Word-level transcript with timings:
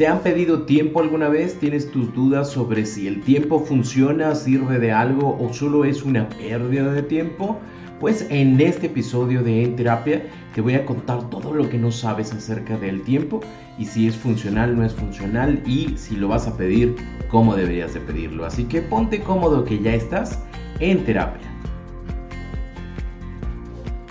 ¿Te 0.00 0.06
han 0.06 0.20
pedido 0.20 0.62
tiempo 0.62 1.00
alguna 1.00 1.28
vez? 1.28 1.58
¿Tienes 1.60 1.90
tus 1.90 2.14
dudas 2.14 2.48
sobre 2.48 2.86
si 2.86 3.06
el 3.06 3.20
tiempo 3.20 3.60
funciona, 3.60 4.34
sirve 4.34 4.78
de 4.78 4.92
algo 4.92 5.36
o 5.38 5.52
solo 5.52 5.84
es 5.84 6.04
una 6.04 6.26
pérdida 6.26 6.90
de 6.90 7.02
tiempo? 7.02 7.60
Pues 8.00 8.26
en 8.30 8.58
este 8.62 8.86
episodio 8.86 9.42
de 9.42 9.62
En 9.62 9.76
Terapia 9.76 10.24
te 10.54 10.62
voy 10.62 10.72
a 10.72 10.86
contar 10.86 11.28
todo 11.28 11.52
lo 11.52 11.68
que 11.68 11.76
no 11.76 11.92
sabes 11.92 12.32
acerca 12.32 12.78
del 12.78 13.02
tiempo 13.02 13.40
y 13.78 13.84
si 13.84 14.08
es 14.08 14.16
funcional, 14.16 14.74
no 14.74 14.86
es 14.86 14.94
funcional 14.94 15.62
y 15.66 15.92
si 15.98 16.16
lo 16.16 16.28
vas 16.28 16.48
a 16.48 16.56
pedir, 16.56 16.96
cómo 17.28 17.54
deberías 17.54 17.92
de 17.92 18.00
pedirlo. 18.00 18.46
Así 18.46 18.64
que 18.64 18.80
ponte 18.80 19.20
cómodo 19.20 19.66
que 19.66 19.80
ya 19.80 19.92
estás 19.92 20.38
en 20.78 21.04
terapia. 21.04 21.46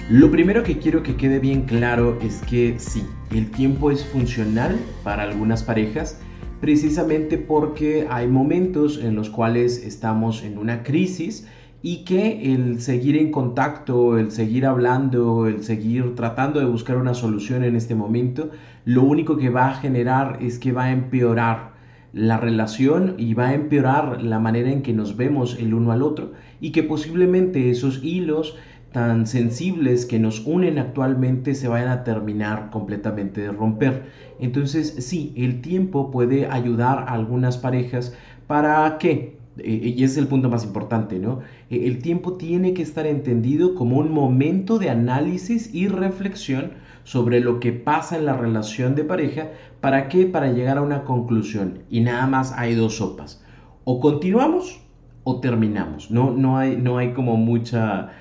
Lo 0.07 0.29
primero 0.29 0.61
que 0.61 0.77
quiero 0.77 1.01
que 1.01 1.15
quede 1.15 1.39
bien 1.39 1.63
claro 1.63 2.19
es 2.21 2.43
que 2.43 2.75
sí, 2.77 3.03
el 3.31 3.51
tiempo 3.51 3.91
es 3.91 4.03
funcional 4.05 4.79
para 5.03 5.23
algunas 5.23 5.63
parejas 5.63 6.19
precisamente 6.61 7.37
porque 7.37 8.07
hay 8.09 8.27
momentos 8.27 8.99
en 9.01 9.15
los 9.15 9.29
cuales 9.29 9.85
estamos 9.85 10.43
en 10.43 10.57
una 10.57 10.83
crisis 10.83 11.47
y 11.81 12.03
que 12.03 12.53
el 12.53 12.81
seguir 12.81 13.15
en 13.15 13.31
contacto, 13.31 14.17
el 14.17 14.31
seguir 14.31 14.65
hablando, 14.65 15.47
el 15.47 15.63
seguir 15.63 16.15
tratando 16.15 16.59
de 16.59 16.65
buscar 16.65 16.97
una 16.97 17.13
solución 17.13 17.63
en 17.63 17.77
este 17.77 17.95
momento, 17.95 18.49
lo 18.83 19.03
único 19.03 19.37
que 19.37 19.49
va 19.49 19.69
a 19.69 19.75
generar 19.75 20.39
es 20.41 20.59
que 20.59 20.73
va 20.73 20.85
a 20.85 20.91
empeorar 20.91 21.69
la 22.11 22.37
relación 22.37 23.15
y 23.17 23.33
va 23.33 23.49
a 23.49 23.53
empeorar 23.53 24.21
la 24.21 24.39
manera 24.39 24.71
en 24.71 24.81
que 24.81 24.93
nos 24.93 25.15
vemos 25.15 25.57
el 25.59 25.73
uno 25.73 25.91
al 25.91 26.01
otro 26.01 26.33
y 26.59 26.71
que 26.71 26.83
posiblemente 26.83 27.69
esos 27.69 28.03
hilos 28.03 28.57
tan 28.91 29.27
sensibles 29.27 30.05
que 30.05 30.19
nos 30.19 30.45
unen 30.45 30.79
actualmente 30.79 31.53
se 31.55 31.67
vayan 31.67 31.89
a 31.89 32.03
terminar 32.03 32.69
completamente 32.71 33.41
de 33.41 33.51
romper. 33.51 34.03
Entonces 34.39 34.95
sí, 34.99 35.33
el 35.35 35.61
tiempo 35.61 36.11
puede 36.11 36.47
ayudar 36.47 36.99
a 36.99 37.13
algunas 37.13 37.57
parejas 37.57 38.15
para 38.47 38.97
que 38.97 39.39
eh, 39.63 39.93
y 39.95 40.03
ese 40.03 40.13
es 40.13 40.17
el 40.17 40.27
punto 40.27 40.49
más 40.49 40.63
importante, 40.63 41.19
¿no? 41.19 41.39
Eh, 41.69 41.85
el 41.85 42.01
tiempo 42.01 42.33
tiene 42.33 42.73
que 42.73 42.81
estar 42.81 43.05
entendido 43.05 43.75
como 43.75 43.97
un 43.97 44.11
momento 44.11 44.79
de 44.79 44.89
análisis 44.89 45.73
y 45.73 45.87
reflexión 45.87 46.73
sobre 47.03 47.39
lo 47.39 47.59
que 47.59 47.73
pasa 47.73 48.17
en 48.17 48.25
la 48.25 48.37
relación 48.37 48.95
de 48.95 49.03
pareja. 49.03 49.49
¿Para 49.81 50.07
qué? 50.07 50.25
Para 50.25 50.51
llegar 50.51 50.77
a 50.77 50.81
una 50.81 51.03
conclusión. 51.03 51.79
Y 51.89 52.01
nada 52.01 52.27
más 52.27 52.53
hay 52.53 52.75
dos 52.75 52.97
sopas. 52.97 53.43
O 53.83 53.99
continuamos 53.99 54.81
o 55.23 55.39
terminamos. 55.39 56.11
No, 56.11 56.31
no, 56.31 56.57
hay, 56.57 56.77
no 56.77 56.97
hay 56.97 57.13
como 57.13 57.37
mucha 57.37 58.11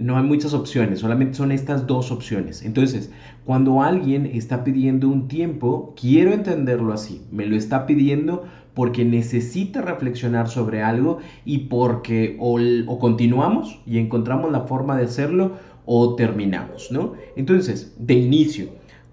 no 0.00 0.16
hay 0.16 0.24
muchas 0.24 0.54
opciones, 0.54 1.00
solamente 1.00 1.34
son 1.34 1.52
estas 1.52 1.86
dos 1.86 2.10
opciones. 2.10 2.62
Entonces, 2.62 3.10
cuando 3.44 3.82
alguien 3.82 4.26
está 4.26 4.64
pidiendo 4.64 5.08
un 5.08 5.28
tiempo, 5.28 5.94
quiero 6.00 6.32
entenderlo 6.32 6.92
así, 6.92 7.22
me 7.30 7.46
lo 7.46 7.56
está 7.56 7.86
pidiendo 7.86 8.44
porque 8.74 9.04
necesita 9.04 9.80
reflexionar 9.80 10.48
sobre 10.48 10.82
algo 10.82 11.18
y 11.44 11.58
porque 11.68 12.36
o, 12.38 12.98
continuamos 12.98 13.80
y 13.86 13.98
encontramos 13.98 14.52
la 14.52 14.62
forma 14.62 14.96
de 14.96 15.04
hacerlo 15.04 15.52
o 15.86 16.14
terminamos, 16.14 16.90
¿no? 16.90 17.14
Entonces, 17.36 17.94
de 17.98 18.14
inicio, 18.14 18.66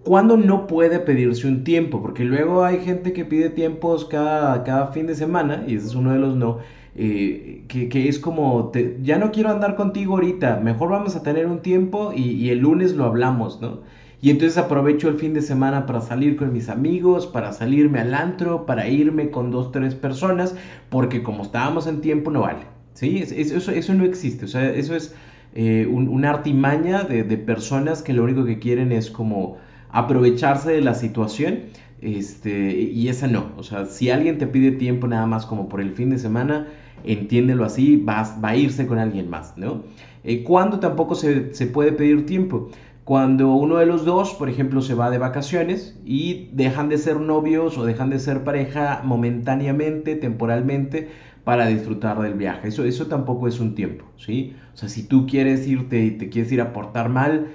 ¿cuándo 0.04 0.36
no 0.36 0.68
puede 0.68 1.00
pedirse 1.00 1.48
un 1.48 1.64
tiempo? 1.64 2.02
Porque 2.02 2.26
luego 2.26 2.64
hay 2.64 2.80
gente 2.80 3.14
que 3.14 3.24
pide 3.24 3.50
tiempos 3.50 4.06
cada, 4.06 4.64
cada 4.64 4.88
fin 4.88 5.08
de 5.08 5.16
semana 5.16 5.64
y 5.68 5.76
ese 5.76 5.88
es 5.88 5.96
uno 5.96 6.12
de 6.12 6.20
los 6.20 6.36
no 6.36 6.58
eh, 6.96 7.64
que, 7.68 8.08
es 8.08 8.20
como, 8.20 8.72
ya 9.02 9.18
no 9.18 9.32
quiero 9.32 9.50
andar 9.50 9.76
contigo 9.76 10.14
ahorita, 10.14 10.60
mejor 10.60 10.90
vamos 10.90 11.16
a 11.16 11.24
tener 11.24 11.48
un 11.48 11.60
tiempo 11.60 12.14
y, 12.16 12.50
el 12.50 12.60
lunes 12.60 12.94
lo 12.94 13.06
hablamos, 13.06 13.62
¿no? 13.62 13.80
Y 14.22 14.30
entonces 14.30 14.58
aprovecho 14.58 15.10
el 15.10 15.18
fin 15.18 15.34
de 15.34 15.42
semana 15.42 15.86
para 15.86 16.00
salir 16.00 16.38
con 16.38 16.54
mis 16.54 16.70
amigos, 16.70 17.28
para 17.28 17.52
salirme 17.52 18.00
al 18.00 18.14
antro, 18.14 18.66
para 18.66 18.88
irme 18.88 19.32
con 19.32 19.52
dos, 19.52 19.72
tres 19.72 19.96
personas, 19.96 20.56
porque 20.90 21.24
como 21.24 21.44
estábamos 21.44 21.88
en 21.88 22.00
tiempo 22.00 22.32
no 22.32 22.42
vale, 22.42 22.66
¿sí? 22.94 23.18
Eso, 23.18 23.72
eso 23.72 23.94
no 23.94 24.06
existe, 24.06 24.46
o 24.46 24.48
sea, 24.48 24.70
eso 24.70 24.96
es 24.96 25.16
eh, 25.56 25.88
una 25.90 26.30
artimaña 26.30 27.04
de, 27.04 27.24
de 27.24 27.38
personas 27.38 28.02
que 28.02 28.14
lo 28.14 28.24
único 28.24 28.46
que 28.46 28.60
quieren 28.60 28.92
es 28.92 29.10
como 29.12 29.58
aprovecharse 29.90 30.72
de 30.72 30.82
la 30.82 30.94
situación 30.94 31.64
este, 32.04 32.72
y 32.82 33.08
esa 33.08 33.28
no, 33.28 33.54
o 33.56 33.64
sea, 33.64 33.86
si 33.86 34.10
alguien 34.10 34.38
te 34.38 34.46
pide 34.46 34.72
tiempo 34.72 35.08
nada 35.08 35.26
más 35.26 35.46
como 35.46 35.70
por 35.70 35.80
el 35.80 35.94
fin 35.94 36.10
de 36.10 36.20
semana, 36.20 36.68
entiéndelo 37.04 37.66
así, 37.66 37.98
va, 37.98 38.24
va 38.44 38.50
a 38.50 38.56
irse 38.56 38.88
con 38.88 39.00
alguien 39.00 39.30
más, 39.30 39.58
¿no? 39.58 39.84
Eh, 40.24 40.44
¿Cuándo 40.44 40.80
tampoco 40.80 41.16
se, 41.16 41.54
se 41.54 41.68
puede 41.68 41.92
pedir 41.92 42.26
tiempo? 42.26 42.70
Cuando 43.04 43.54
uno 43.54 43.78
de 43.78 43.86
los 43.86 44.06
dos, 44.06 44.34
por 44.34 44.50
ejemplo, 44.50 44.82
se 44.82 44.94
va 44.94 45.10
de 45.10 45.18
vacaciones 45.18 46.00
y 46.06 46.50
dejan 46.54 46.88
de 46.90 46.98
ser 46.98 47.20
novios 47.20 47.78
o 47.78 47.84
dejan 47.86 48.10
de 48.10 48.20
ser 48.20 48.44
pareja 48.44 49.02
momentáneamente, 49.04 50.16
temporalmente, 50.16 51.10
para 51.44 51.68
disfrutar 51.68 52.20
del 52.22 52.36
viaje. 52.36 52.70
Eso, 52.70 52.86
eso 52.86 53.08
tampoco 53.08 53.48
es 53.50 53.60
un 53.60 53.76
tiempo, 53.76 54.06
¿sí? 54.16 54.56
O 54.74 54.78
sea, 54.78 54.88
si 54.90 55.04
tú 55.04 55.26
quieres 55.26 55.68
irte 55.68 56.06
y 56.06 56.12
te 56.12 56.30
quieres 56.30 56.52
ir 56.54 56.62
a 56.62 56.72
portar 56.72 57.10
mal, 57.10 57.48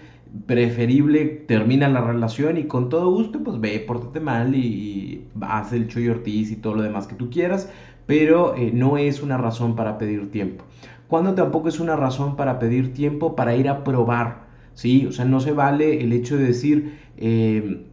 preferible 0.47 1.25
termina 1.25 1.89
la 1.89 2.03
relación 2.03 2.59
y 2.59 2.65
con 2.65 2.89
todo 2.91 3.11
gusto, 3.11 3.43
pues 3.43 3.59
ve, 3.61 3.81
pórtate 3.81 4.21
mal 4.21 4.55
y, 4.55 4.59
y 4.61 5.29
haz 5.41 5.73
el 5.73 5.87
Chuy 5.89 6.09
Ortiz 6.09 6.51
y 6.51 6.57
todo 6.57 6.75
lo 6.75 6.83
demás 6.83 7.07
que 7.07 7.15
tú 7.15 7.31
quieras, 7.31 7.69
pero 8.09 8.57
eh, 8.57 8.71
no 8.73 8.97
es 8.97 9.21
una 9.23 9.37
razón 9.37 9.77
para 9.77 9.99
pedir 9.99 10.31
tiempo. 10.31 10.65
Cuando 11.09 11.35
tampoco 11.35 11.69
es 11.69 11.79
una 11.79 11.95
razón 11.95 12.37
para 12.37 12.59
pedir 12.59 12.95
tiempo 12.95 13.37
para 13.37 13.55
ir 13.55 13.69
a 13.69 13.85
probar, 13.85 14.47
¿sí? 14.73 15.05
O 15.07 15.13
sea, 15.13 15.27
no 15.27 15.41
se 15.41 15.53
vale 15.53 16.01
el 16.01 16.15
hecho 16.15 16.39
de 16.39 16.45
decir, 16.45 16.99
eh, 17.19 17.85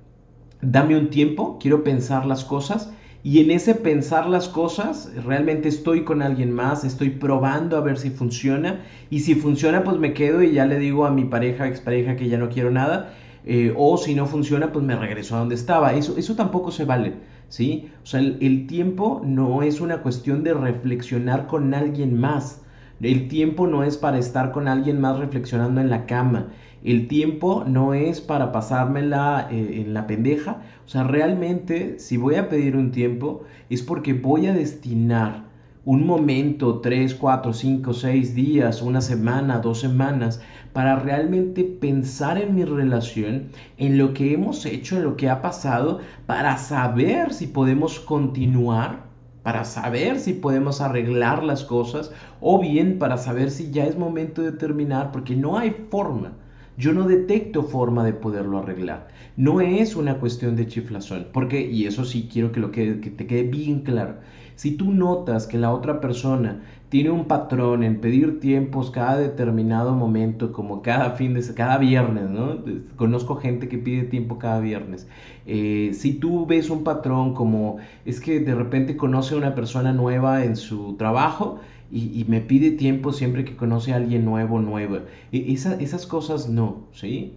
dame 0.61 0.97
un 0.97 1.09
tiempo, 1.09 1.59
quiero 1.59 1.83
pensar 1.83 2.25
las 2.25 2.45
cosas. 2.45 2.93
Y 3.23 3.41
en 3.41 3.51
ese 3.51 3.75
pensar 3.75 4.27
las 4.27 4.47
cosas, 4.47 5.11
realmente 5.25 5.67
estoy 5.67 6.05
con 6.05 6.21
alguien 6.21 6.53
más, 6.53 6.85
estoy 6.85 7.09
probando 7.09 7.75
a 7.75 7.81
ver 7.81 7.97
si 7.97 8.09
funciona. 8.09 8.85
Y 9.09 9.19
si 9.19 9.35
funciona, 9.35 9.83
pues 9.83 9.97
me 9.97 10.13
quedo 10.13 10.41
y 10.43 10.53
ya 10.53 10.65
le 10.65 10.79
digo 10.79 11.05
a 11.05 11.11
mi 11.11 11.25
pareja, 11.25 11.67
expareja, 11.67 12.15
que 12.15 12.29
ya 12.29 12.37
no 12.37 12.47
quiero 12.47 12.71
nada. 12.71 13.11
Eh, 13.43 13.73
o 13.75 13.97
si 13.97 14.15
no 14.15 14.27
funciona, 14.27 14.71
pues 14.71 14.85
me 14.85 14.95
regreso 14.95 15.35
a 15.35 15.39
donde 15.39 15.55
estaba. 15.55 15.93
Eso, 15.93 16.15
eso 16.17 16.35
tampoco 16.37 16.71
se 16.71 16.85
vale. 16.85 17.15
¿Sí? 17.49 17.91
O 18.03 18.05
sea, 18.05 18.19
el, 18.19 18.67
tiempo 18.67 19.21
no 19.25 19.63
es 19.63 19.81
una 19.81 20.01
cuestión 20.01 20.43
de 20.43 20.53
reflexionar 20.53 21.47
con 21.47 21.73
alguien 21.73 22.19
más. 22.19 22.61
El 23.01 23.27
tiempo 23.27 23.67
no 23.67 23.83
es 23.83 23.97
para 23.97 24.17
estar 24.17 24.51
con 24.51 24.67
alguien 24.67 25.01
más 25.01 25.19
reflexionando 25.19 25.81
en 25.81 25.89
la 25.89 26.05
cama. 26.05 26.47
El 26.83 27.07
tiempo 27.07 27.63
no 27.67 27.93
es 27.93 28.21
para 28.21 28.51
pasármela 28.51 29.47
eh, 29.51 29.81
en 29.85 29.93
la 29.93 30.07
pendeja. 30.07 30.61
O 30.85 30.89
sea, 30.89 31.03
realmente, 31.03 31.99
si 31.99 32.17
voy 32.17 32.35
a 32.35 32.47
pedir 32.49 32.75
un 32.75 32.91
tiempo, 32.91 33.43
es 33.69 33.81
porque 33.81 34.13
voy 34.13 34.47
a 34.47 34.53
destinar 34.53 35.45
un 35.85 36.05
momento, 36.05 36.79
tres, 36.81 37.15
cuatro, 37.15 37.53
cinco, 37.53 37.93
seis 37.93 38.33
días, 38.33 38.81
una 38.81 39.01
semana, 39.01 39.59
dos 39.59 39.79
semanas, 39.79 40.39
para 40.73 40.95
realmente 40.97 41.63
pensar 41.63 42.37
en 42.37 42.53
mi 42.55 42.65
relación, 42.65 43.51
en 43.77 43.97
lo 43.97 44.13
que 44.13 44.33
hemos 44.33 44.65
hecho, 44.65 44.97
en 44.97 45.03
lo 45.03 45.15
que 45.15 45.29
ha 45.29 45.41
pasado, 45.41 45.99
para 46.25 46.57
saber 46.57 47.33
si 47.33 47.47
podemos 47.47 47.99
continuar, 47.99 49.05
para 49.43 49.63
saber 49.63 50.19
si 50.19 50.33
podemos 50.33 50.81
arreglar 50.81 51.43
las 51.43 51.63
cosas, 51.63 52.11
o 52.39 52.59
bien 52.59 52.97
para 52.97 53.17
saber 53.17 53.51
si 53.51 53.69
ya 53.71 53.85
es 53.85 53.95
momento 53.95 54.41
de 54.41 54.51
terminar, 54.51 55.11
porque 55.11 55.35
no 55.35 55.57
hay 55.57 55.71
forma. 55.89 56.33
Yo 56.77 56.91
no 56.93 57.05
detecto 57.05 57.63
forma 57.63 58.03
de 58.03 58.13
poderlo 58.13 58.57
arreglar. 58.57 59.07
No 59.37 59.61
es 59.61 59.95
una 59.95 60.19
cuestión 60.19 60.55
de 60.55 60.65
chiflazón, 60.67 61.29
porque, 61.31 61.61
y 61.61 61.85
eso 61.85 62.03
sí 62.03 62.27
quiero 62.31 62.51
que, 62.51 62.59
lo 62.59 62.71
que, 62.71 62.99
que 62.99 63.11
te 63.11 63.25
quede 63.27 63.43
bien 63.43 63.79
claro, 63.81 64.17
si 64.55 64.71
tú 64.71 64.91
notas 64.91 65.47
que 65.47 65.57
la 65.57 65.71
otra 65.71 66.01
persona 66.01 66.61
tiene 66.89 67.09
un 67.09 67.25
patrón 67.25 67.83
en 67.83 67.99
pedir 67.99 68.39
tiempos 68.39 68.91
cada 68.91 69.17
determinado 69.17 69.93
momento, 69.93 70.53
como 70.53 70.81
cada 70.81 71.11
fin 71.11 71.33
de 71.33 71.43
cada 71.53 71.77
viernes, 71.77 72.29
¿no? 72.29 72.59
Conozco 72.95 73.35
gente 73.35 73.67
que 73.67 73.77
pide 73.77 74.03
tiempo 74.03 74.37
cada 74.37 74.59
viernes. 74.59 75.07
Eh, 75.45 75.91
si 75.93 76.13
tú 76.13 76.45
ves 76.45 76.69
un 76.69 76.83
patrón 76.83 77.33
como 77.33 77.77
es 78.05 78.19
que 78.19 78.39
de 78.39 78.55
repente 78.55 78.95
conoce 78.95 79.33
a 79.33 79.37
una 79.37 79.55
persona 79.55 79.93
nueva 79.93 80.45
en 80.45 80.55
su 80.55 80.95
trabajo 80.95 81.59
y, 81.91 82.25
me 82.27 82.41
pide 82.41 82.71
tiempo 82.71 83.13
siempre 83.13 83.45
que 83.45 83.55
conoce 83.55 83.93
a 83.93 83.97
alguien 83.97 84.25
nuevo, 84.25 84.59
nueva. 84.59 85.01
E, 85.31 85.53
esas 85.53 86.05
cosas 86.05 86.49
no, 86.49 86.87
¿sí? 86.93 87.33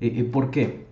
E, 0.00 0.20
e, 0.20 0.24
¿Por 0.24 0.50
qué? 0.50 0.89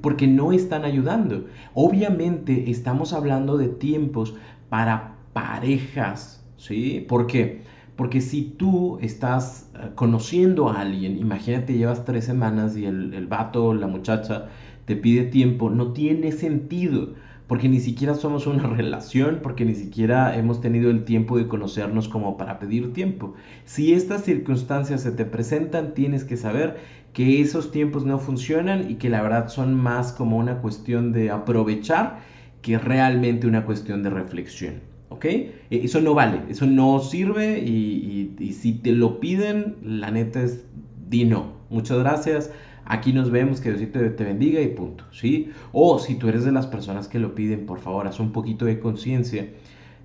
Porque 0.00 0.26
no 0.26 0.52
están 0.52 0.84
ayudando. 0.84 1.46
Obviamente 1.74 2.70
estamos 2.70 3.12
hablando 3.12 3.56
de 3.56 3.68
tiempos 3.68 4.34
para 4.68 5.18
parejas, 5.32 6.44
¿sí? 6.56 7.04
¿Por 7.08 7.26
qué? 7.26 7.62
Porque 7.96 8.20
si 8.20 8.42
tú 8.42 8.98
estás 9.00 9.70
eh, 9.74 9.90
conociendo 9.94 10.68
a 10.68 10.80
alguien, 10.80 11.16
imagínate, 11.18 11.74
llevas 11.76 12.04
tres 12.04 12.24
semanas 12.24 12.76
y 12.76 12.84
el, 12.86 13.14
el 13.14 13.26
vato, 13.26 13.74
la 13.74 13.86
muchacha, 13.86 14.46
te 14.84 14.96
pide 14.96 15.24
tiempo, 15.24 15.70
no 15.70 15.92
tiene 15.92 16.32
sentido 16.32 17.14
porque 17.46 17.68
ni 17.68 17.80
siquiera 17.80 18.14
somos 18.14 18.46
una 18.46 18.66
relación, 18.76 19.40
porque 19.42 19.64
ni 19.64 19.74
siquiera 19.74 20.36
hemos 20.36 20.60
tenido 20.60 20.90
el 20.90 21.04
tiempo 21.04 21.38
de 21.38 21.48
conocernos 21.48 22.08
como 22.08 22.36
para 22.36 22.58
pedir 22.58 22.92
tiempo. 22.92 23.34
Si 23.64 23.92
estas 23.92 24.24
circunstancias 24.24 25.02
se 25.02 25.12
te 25.12 25.24
presentan, 25.24 25.94
tienes 25.94 26.24
que 26.24 26.36
saber 26.36 26.78
que 27.12 27.40
esos 27.40 27.70
tiempos 27.70 28.04
no 28.04 28.18
funcionan 28.18 28.90
y 28.90 28.96
que 28.96 29.08
la 29.08 29.22
verdad 29.22 29.48
son 29.48 29.74
más 29.74 30.12
como 30.12 30.36
una 30.36 30.60
cuestión 30.60 31.12
de 31.12 31.30
aprovechar 31.30 32.18
que 32.62 32.78
realmente 32.78 33.46
una 33.46 33.64
cuestión 33.64 34.02
de 34.02 34.10
reflexión. 34.10 34.80
¿Ok? 35.08 35.24
E, 35.24 35.54
eso 35.70 36.00
no 36.00 36.14
vale, 36.14 36.40
eso 36.48 36.66
no 36.66 36.98
sirve 36.98 37.60
y, 37.60 38.34
y 38.38 38.52
si 38.52 38.72
te 38.72 38.90
lo 38.92 39.20
piden, 39.20 39.76
la 39.82 40.10
neta 40.10 40.42
es 40.42 40.64
di 41.08 41.24
no. 41.24 41.54
Muchas 41.70 41.98
gracias 41.98 42.50
aquí 42.86 43.12
nos 43.12 43.30
vemos, 43.30 43.60
que 43.60 43.70
Diosito 43.70 44.00
te 44.12 44.24
bendiga 44.24 44.60
y 44.60 44.68
punto, 44.68 45.04
¿sí? 45.12 45.50
O 45.72 45.98
si 45.98 46.14
tú 46.14 46.28
eres 46.28 46.44
de 46.44 46.52
las 46.52 46.66
personas 46.66 47.08
que 47.08 47.18
lo 47.18 47.34
piden, 47.34 47.66
por 47.66 47.80
favor, 47.80 48.06
haz 48.06 48.20
un 48.20 48.32
poquito 48.32 48.64
de 48.64 48.78
conciencia, 48.78 49.48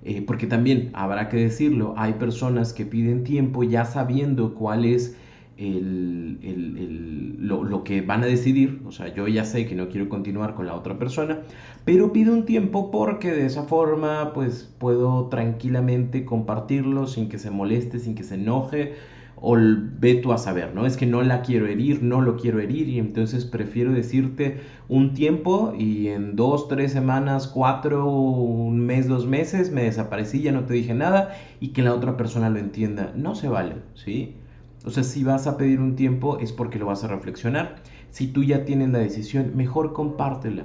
eh, 0.04 0.22
porque 0.22 0.46
también 0.46 0.90
habrá 0.92 1.28
que 1.28 1.36
decirlo, 1.36 1.94
hay 1.96 2.14
personas 2.14 2.72
que 2.72 2.84
piden 2.84 3.24
tiempo 3.24 3.62
ya 3.62 3.84
sabiendo 3.84 4.54
cuál 4.54 4.84
es 4.84 5.16
el, 5.56 7.36
lo, 7.38 7.62
lo, 7.62 7.84
que 7.84 8.00
van 8.00 8.22
a 8.22 8.26
decidir, 8.26 8.80
o 8.84 8.90
sea, 8.90 9.14
yo 9.14 9.28
ya 9.28 9.44
sé 9.44 9.66
que 9.66 9.74
no 9.74 9.88
quiero 9.88 10.08
continuar 10.08 10.54
con 10.54 10.66
la 10.66 10.74
otra 10.74 10.98
persona, 10.98 11.40
pero 11.84 12.12
pido 12.12 12.32
un 12.32 12.44
tiempo 12.46 12.90
porque 12.90 13.30
de 13.30 13.46
esa 13.46 13.64
forma 13.64 14.32
pues 14.32 14.72
puedo 14.78 15.26
tranquilamente 15.26 16.24
compartirlo 16.24 17.06
sin 17.06 17.28
que 17.28 17.38
se 17.38 17.50
moleste, 17.50 17.98
sin 17.98 18.14
que 18.14 18.24
se 18.24 18.34
enoje, 18.34 18.94
o 19.36 19.56
ve 19.56 20.14
tú 20.14 20.32
a 20.32 20.38
saber, 20.38 20.74
¿no? 20.74 20.86
Es 20.86 20.96
que 20.96 21.06
no 21.06 21.22
la 21.22 21.42
quiero 21.42 21.66
herir, 21.66 22.02
no 22.02 22.20
lo 22.20 22.36
quiero 22.36 22.60
herir 22.60 22.88
y 22.88 22.98
entonces 22.98 23.44
prefiero 23.44 23.92
decirte 23.92 24.60
un 24.88 25.14
tiempo 25.14 25.74
y 25.76 26.08
en 26.08 26.36
dos, 26.36 26.68
tres 26.68 26.92
semanas, 26.92 27.48
cuatro, 27.48 28.08
un 28.08 28.80
mes, 28.80 29.08
dos 29.08 29.26
meses 29.26 29.72
me 29.72 29.84
desaparecí, 29.84 30.42
ya 30.42 30.52
no 30.52 30.64
te 30.64 30.74
dije 30.74 30.94
nada 30.94 31.34
y 31.60 31.68
que 31.68 31.82
la 31.82 31.94
otra 31.94 32.16
persona 32.16 32.50
lo 32.50 32.58
entienda. 32.58 33.12
No 33.16 33.34
se 33.34 33.48
vale, 33.48 33.76
¿sí? 33.94 34.36
O 34.84 34.90
sea, 34.90 35.04
si 35.04 35.24
vas 35.24 35.46
a 35.46 35.56
pedir 35.56 35.80
un 35.80 35.96
tiempo 35.96 36.38
es 36.38 36.52
porque 36.52 36.78
lo 36.78 36.86
vas 36.86 37.04
a 37.04 37.08
reflexionar. 37.08 37.76
Si 38.10 38.28
tú 38.28 38.42
ya 38.42 38.64
tienes 38.64 38.90
la 38.90 38.98
decisión, 38.98 39.52
mejor 39.56 39.92
compártela 39.92 40.64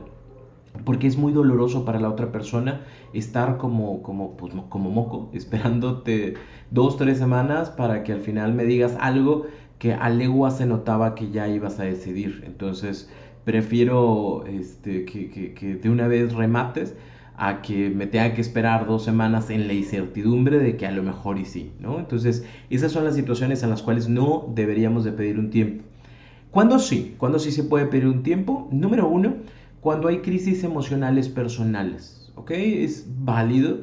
porque 0.86 1.08
es 1.08 1.18
muy 1.18 1.34
doloroso 1.34 1.86
para 1.86 2.00
la 2.00 2.10
otra 2.10 2.32
persona 2.32 2.82
estar 3.14 3.58
como, 3.58 4.02
como, 4.02 4.38
pues, 4.38 4.54
como 4.70 4.90
moco, 4.90 5.30
esperándote 5.34 6.36
dos, 6.72 6.98
tres 6.98 7.18
semanas 7.18 7.70
para 7.70 8.04
que 8.04 8.14
al 8.14 8.22
final 8.22 8.54
me 8.54 8.66
digas 8.66 8.96
algo 9.00 9.48
que 9.80 9.94
a 9.94 10.10
legua 10.10 10.52
se 10.52 10.66
notaba 10.66 11.16
que 11.16 11.30
ya 11.30 11.48
ibas 11.48 11.80
a 11.80 11.84
decidir. 11.84 12.44
Entonces, 12.46 13.10
prefiero 13.46 14.44
este, 14.48 15.06
que, 15.06 15.30
que, 15.30 15.54
que 15.54 15.76
de 15.76 15.90
una 15.90 16.08
vez 16.08 16.34
remates 16.34 16.96
a 17.38 17.62
que 17.62 17.92
me 17.92 18.08
tenga 18.08 18.34
que 18.34 18.42
esperar 18.42 18.88
dos 18.88 19.04
semanas 19.04 19.52
en 19.52 19.68
la 19.68 19.74
incertidumbre 19.74 20.58
de 20.58 20.76
que 20.76 20.88
a 20.88 20.92
lo 20.92 21.04
mejor 21.04 21.38
y 21.38 21.46
sí, 21.46 21.72
¿no? 21.80 22.00
Entonces, 22.00 22.44
esas 22.72 22.92
son 22.92 23.06
las 23.06 23.16
situaciones 23.16 23.62
en 23.62 23.70
las 23.70 23.84
cuales 23.84 24.10
no 24.10 24.52
deberíamos 24.56 25.04
de 25.04 25.12
pedir 25.12 25.38
un 25.38 25.52
tiempo. 25.52 25.84
¿Cuándo 26.50 26.80
sí? 26.80 27.16
¿Cuándo 27.20 27.38
sí 27.38 27.52
se 27.52 27.64
puede 27.64 27.86
pedir 27.86 28.08
un 28.08 28.24
tiempo? 28.24 28.68
Número 28.72 29.08
uno, 29.08 29.36
cuando 29.88 30.10
hay 30.10 30.20
crisis 30.20 30.66
emocionales 30.66 31.30
personales. 31.30 32.30
¿Ok? 32.36 32.52
Es 32.52 33.06
válido 33.20 33.78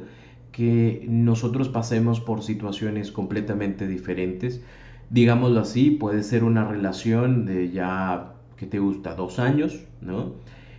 que 0.51 1.03
nosotros 1.09 1.67
pasemos 1.67 2.19
por 2.21 2.43
situaciones 2.43 3.11
completamente 3.11 3.87
diferentes. 3.87 4.61
Digámoslo 5.09 5.61
así, 5.61 5.89
puede 5.89 6.21
ser 6.21 6.43
una 6.43 6.63
relación 6.63 7.47
de 7.47 7.71
ya, 7.71 8.33
que 8.55 8.67
te 8.67 8.77
gusta? 8.77 9.15
Dos 9.15 9.39
años, 9.39 9.83
¿no? 9.99 10.33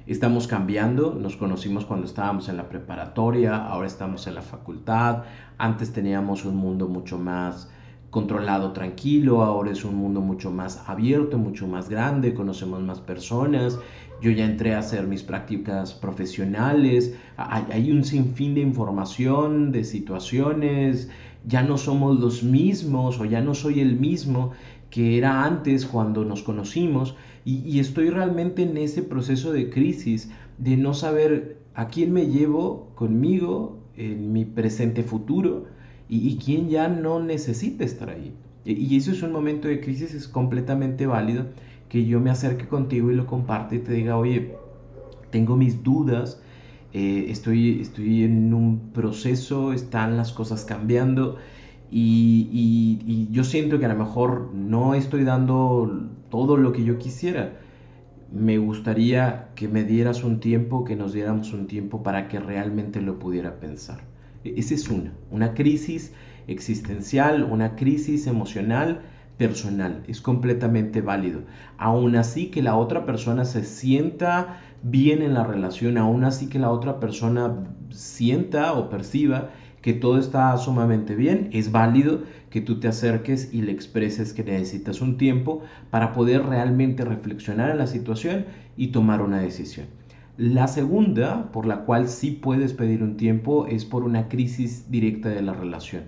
Estamos 0.07 0.47
cambiando, 0.47 1.19
nos 1.21 1.35
conocimos 1.35 1.87
cuando 1.87 2.07
estábamos 2.07 2.49
en 2.49 2.57
la 2.57 2.69
preparatoria, 2.69 3.57
ahora 3.57 3.89
estamos 3.89 4.29
en 4.29 4.37
la 4.37 4.43
facultad, 4.43 5.25
antes 5.59 5.93
teníamos 5.93 6.45
un 6.45 6.55
mundo 6.55 6.87
mucho 6.87 7.19
más 7.19 7.69
controlado, 8.11 8.73
tranquilo, 8.73 9.43
ahora 9.43 9.73
es 9.73 9.85
un 9.85 9.97
mundo 9.97 10.21
mucho 10.21 10.51
más 10.51 10.83
abierto, 10.87 11.39
mucho 11.39 11.67
más 11.67 11.89
grande, 11.89 12.35
conocemos 12.35 12.83
más 12.83 13.01
personas, 13.01 13.79
yo 14.21 14.31
ya 14.31 14.45
entré 14.45 14.75
a 14.75 14.79
hacer 14.79 15.07
mis 15.07 15.23
prácticas 15.23 15.93
profesionales, 15.93 17.15
hay, 17.37 17.91
un 17.91 18.05
sinfín 18.05 18.55
de 18.55 18.63
información, 18.63 19.73
de 19.73 19.85
situaciones, 19.85 21.11
ya 21.47 21.63
no 21.63 21.77
somos 21.77 22.19
los 22.19 22.43
mismos 22.43 23.21
o 23.21 23.25
ya 23.25 23.41
no 23.41 23.55
soy 23.55 23.81
el 23.81 23.99
mismo 23.99 24.53
que 24.91 25.19
era 25.19 25.45
antes 25.45 25.85
cuando 25.85 26.25
nos 26.25 26.43
conocimos. 26.43 27.15
Y, 27.45 27.79
estoy 27.79 28.11
realmente 28.11 28.63
en 28.63 28.77
ese 28.77 29.03
proceso 29.03 29.53
de 29.53 29.71
crisis 29.71 30.31
de 30.59 30.77
no 30.77 30.95
saber 30.95 31.59
a 31.75 31.89
quién 31.89 32.13
me 32.13 32.27
llevo 32.27 32.89
conmigo 32.95 33.79
en 33.97 34.33
mi 34.33 34.45
presente 34.45 35.03
futuro 35.03 35.76
y, 36.09 36.37
quién 36.39 36.69
ya 36.69 36.89
no 36.89 37.21
necesita 37.21 37.85
estar 37.85 38.11
ahí. 38.11 38.33
y 38.65 38.97
eso 38.97 39.13
es 39.13 39.23
un 39.23 39.33
momento 39.33 39.69
de 39.69 39.81
crisis, 39.81 40.15
es 40.15 40.29
completamente 40.29 41.07
válido 41.07 41.47
que 41.89 42.05
yo 42.05 42.21
me 42.21 42.31
acerque 42.31 42.67
contigo 42.67 43.11
y 43.11 43.15
lo 43.15 43.27
comparte 43.27 43.77
y 43.77 43.79
te 43.81 43.93
diga, 43.93 44.17
oye, 44.17 44.57
tengo 45.31 45.57
mis 45.57 45.83
dudas, 45.83 46.41
eh, 46.93 47.27
estoy, 47.29 47.81
estoy 47.81 48.25
en 48.25 48.55
un 48.55 48.91
proceso, 48.93 49.73
están 49.73 50.17
las 50.17 50.33
cosas 50.33 50.65
cambiando 50.65 51.37
y, 51.91 52.49
y, 53.07 53.29
yo 53.31 53.45
siento 53.45 53.79
que 53.79 53.85
a 53.85 53.89
lo 53.89 53.97
mejor 53.97 54.51
no 54.55 54.95
estoy 54.95 55.25
dando 55.25 56.09
todo 56.31 56.57
lo 56.57 56.73
que 56.73 56.85
yo 56.85 56.99
quisiera. 56.99 57.59
Me 58.33 58.59
gustaría 58.59 59.51
que 59.55 59.69
me 59.69 59.85
dieras 59.85 60.25
un 60.25 60.41
tiempo, 60.41 60.85
que 60.85 60.97
nos 60.97 61.13
diéramos 61.13 61.53
un 61.53 61.69
tiempo 61.69 62.03
para 62.03 62.29
que 62.29 62.41
realmente 62.41 63.01
lo 63.01 63.19
pudiera 63.19 63.61
pensar. 63.61 64.01
Esa 64.57 64.75
es 64.75 64.89
una, 64.89 65.13
una 65.31 65.55
crisis 65.55 66.13
existencial, 66.47 67.45
una 67.45 67.77
crisis 67.77 68.27
emocional 68.27 69.03
personal, 69.37 70.03
es 70.07 70.21
completamente 70.21 71.01
válido. 71.01 71.43
Aún 71.79 72.17
así 72.17 72.51
que 72.51 72.63
la 72.63 72.77
otra 72.77 73.05
persona 73.05 73.45
se 73.45 73.65
sienta 73.65 74.61
bien 74.83 75.23
en 75.23 75.35
la 75.35 75.45
relación, 75.45 75.99
aún 75.99 76.25
así 76.25 76.49
que 76.49 76.59
la 76.59 76.71
otra 76.71 77.01
persona 77.01 77.55
sienta 77.91 78.73
o 78.73 78.89
perciba 78.89 79.51
que 79.83 79.93
todo 79.93 80.19
está 80.19 80.57
sumamente 80.57 81.15
bien, 81.15 81.49
es 81.53 81.71
válido 81.71 82.23
que 82.51 82.61
tú 82.61 82.81
te 82.81 82.89
acerques 82.89 83.53
y 83.53 83.63
le 83.63 83.73
expreses 83.73 84.33
que 84.33 84.43
necesitas 84.43 85.01
un 85.01 85.17
tiempo 85.17 85.63
para 85.91 86.13
poder 86.13 86.45
realmente 86.45 87.05
reflexionar 87.05 87.71
en 87.71 87.79
la 87.79 87.87
situación 87.87 88.47
y 88.77 88.89
tomar 88.89 89.23
una 89.23 89.39
decisión. 89.39 89.87
La 90.39 90.69
segunda, 90.69 91.51
por 91.51 91.65
la 91.65 91.87
cual 91.87 92.09
sí 92.09 92.31
puedes 92.31 92.75
pedir 92.75 93.03
un 93.03 93.17
tiempo, 93.17 93.67
es 93.69 93.87
por 93.87 94.03
una 94.03 94.29
crisis 94.29 94.91
directa 94.91 95.31
de 95.31 95.41
la 95.41 95.55
relación. 95.55 96.03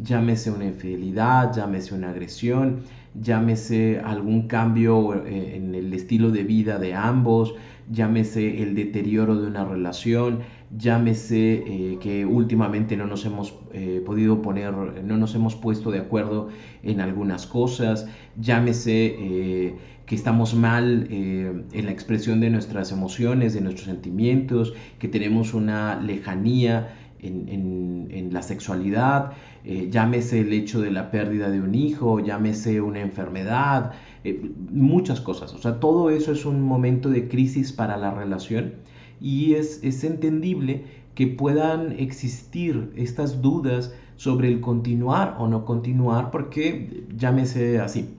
Llámese 0.00 0.50
una 0.50 0.64
infidelidad, 0.64 1.54
llámese 1.54 1.94
una 1.94 2.10
agresión, 2.10 2.80
llámese 3.14 4.00
algún 4.00 4.48
cambio 4.48 5.24
eh, 5.24 5.54
en 5.54 5.76
el 5.76 5.94
estilo 5.94 6.32
de 6.32 6.42
vida 6.42 6.80
de 6.80 6.94
ambos, 6.94 7.54
llámese 7.88 8.64
el 8.64 8.74
deterioro 8.74 9.40
de 9.40 9.46
una 9.46 9.64
relación, 9.64 10.40
llámese 10.76 11.64
eh, 11.66 11.98
que 12.00 12.26
últimamente 12.26 12.96
no 12.96 13.06
nos 13.06 13.24
hemos 13.24 13.54
eh, 13.72 14.02
podido 14.04 14.42
poner, 14.42 14.72
no 14.72 15.16
nos 15.16 15.34
hemos 15.34 15.56
puesto 15.56 15.90
de 15.90 16.00
acuerdo 16.00 16.48
en 16.82 17.00
algunas 17.00 17.46
cosas, 17.46 18.06
llámese 18.36 19.74
que 20.06 20.14
estamos 20.14 20.54
mal 20.54 21.06
en 21.10 21.84
la 21.84 21.90
expresión 21.90 22.40
de 22.40 22.48
nuestras 22.48 22.92
emociones, 22.92 23.52
de 23.52 23.60
nuestros 23.60 23.86
sentimientos, 23.86 24.72
que 24.98 25.08
tenemos 25.08 25.52
una 25.52 26.00
lejanía 26.00 26.94
en, 27.20 28.28
la 28.32 28.42
sexualidad, 28.42 29.32
eh, 29.64 29.88
llámese 29.90 30.40
el 30.40 30.52
hecho 30.52 30.80
de 30.80 30.90
la 30.90 31.10
pérdida 31.10 31.50
de 31.50 31.60
un 31.60 31.74
hijo, 31.74 32.20
llámese 32.20 32.80
una 32.80 33.00
enfermedad, 33.00 33.92
eh, 34.24 34.50
muchas 34.70 35.20
cosas. 35.20 35.54
O 35.54 35.58
sea, 35.58 35.80
todo 35.80 36.10
eso 36.10 36.32
es 36.32 36.44
un 36.44 36.60
momento 36.62 37.08
de 37.08 37.28
crisis 37.28 37.72
para 37.72 37.96
la 37.96 38.12
relación 38.12 38.74
y 39.20 39.54
es, 39.54 39.80
es 39.82 40.04
entendible 40.04 40.84
que 41.14 41.26
puedan 41.26 41.92
existir 41.92 42.92
estas 42.96 43.42
dudas 43.42 43.92
sobre 44.16 44.48
el 44.48 44.60
continuar 44.60 45.36
o 45.38 45.48
no 45.48 45.64
continuar, 45.64 46.30
porque 46.30 47.06
llámese 47.16 47.80
así. 47.80 48.14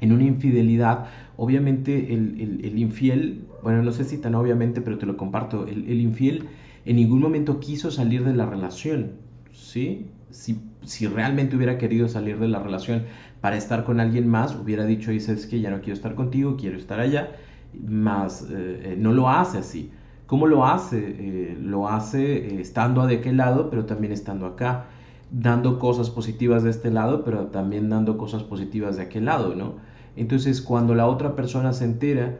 En 0.00 0.12
una 0.12 0.24
infidelidad, 0.24 1.06
obviamente 1.36 2.14
el, 2.14 2.78
infiel, 2.78 3.44
bueno, 3.62 3.82
no 3.82 3.92
sé 3.92 4.04
si 4.04 4.18
tan 4.18 4.34
obviamente, 4.34 4.80
pero 4.80 4.98
te 4.98 5.06
lo 5.06 5.16
comparto, 5.16 5.66
el, 5.66 5.88
el 5.88 6.00
infiel 6.00 6.48
en 6.84 6.96
ningún 6.96 7.20
momento 7.20 7.60
quiso 7.60 7.90
salir 7.90 8.24
de 8.24 8.34
la 8.34 8.46
relación, 8.46 9.12
¿sí? 9.52 10.06
Si, 10.30 10.60
si, 10.84 11.06
realmente 11.06 11.56
hubiera 11.56 11.76
querido 11.76 12.08
salir 12.08 12.38
de 12.38 12.48
la 12.48 12.60
relación 12.62 13.04
para 13.40 13.56
estar 13.56 13.84
con 13.84 14.00
alguien 14.00 14.28
más, 14.28 14.54
hubiera 14.54 14.86
dicho, 14.86 15.10
es 15.10 15.46
que 15.46 15.60
ya 15.60 15.70
no 15.70 15.80
quiero 15.80 15.94
estar 15.94 16.14
contigo, 16.14 16.56
quiero 16.56 16.76
estar 16.76 17.00
allá, 17.00 17.32
más 17.86 18.46
eh, 18.50 18.96
no 18.98 19.12
lo 19.12 19.28
hace 19.28 19.58
así. 19.58 19.90
¿Cómo 20.30 20.46
lo 20.46 20.64
hace? 20.64 21.56
lo 21.60 21.88
hace 21.88 22.60
estando 22.60 23.04
de 23.04 23.16
aquel 23.16 23.38
lado, 23.38 23.68
pero 23.68 23.86
también 23.86 24.12
estando 24.12 24.46
acá, 24.46 24.84
dando 25.32 25.80
cosas 25.80 26.08
positivas 26.08 26.62
de 26.62 26.70
este 26.70 26.92
lado, 26.92 27.24
pero 27.24 27.46
también 27.46 27.90
dando 27.90 28.16
cosas 28.16 28.44
positivas 28.44 28.96
de 28.96 29.02
aquel 29.02 29.24
lado, 29.24 29.56
¿no? 29.56 29.74
Entonces, 30.14 30.62
cuando 30.62 30.94
la 30.94 31.08
otra 31.08 31.34
persona 31.34 31.72
se 31.72 31.84
entera, 31.84 32.38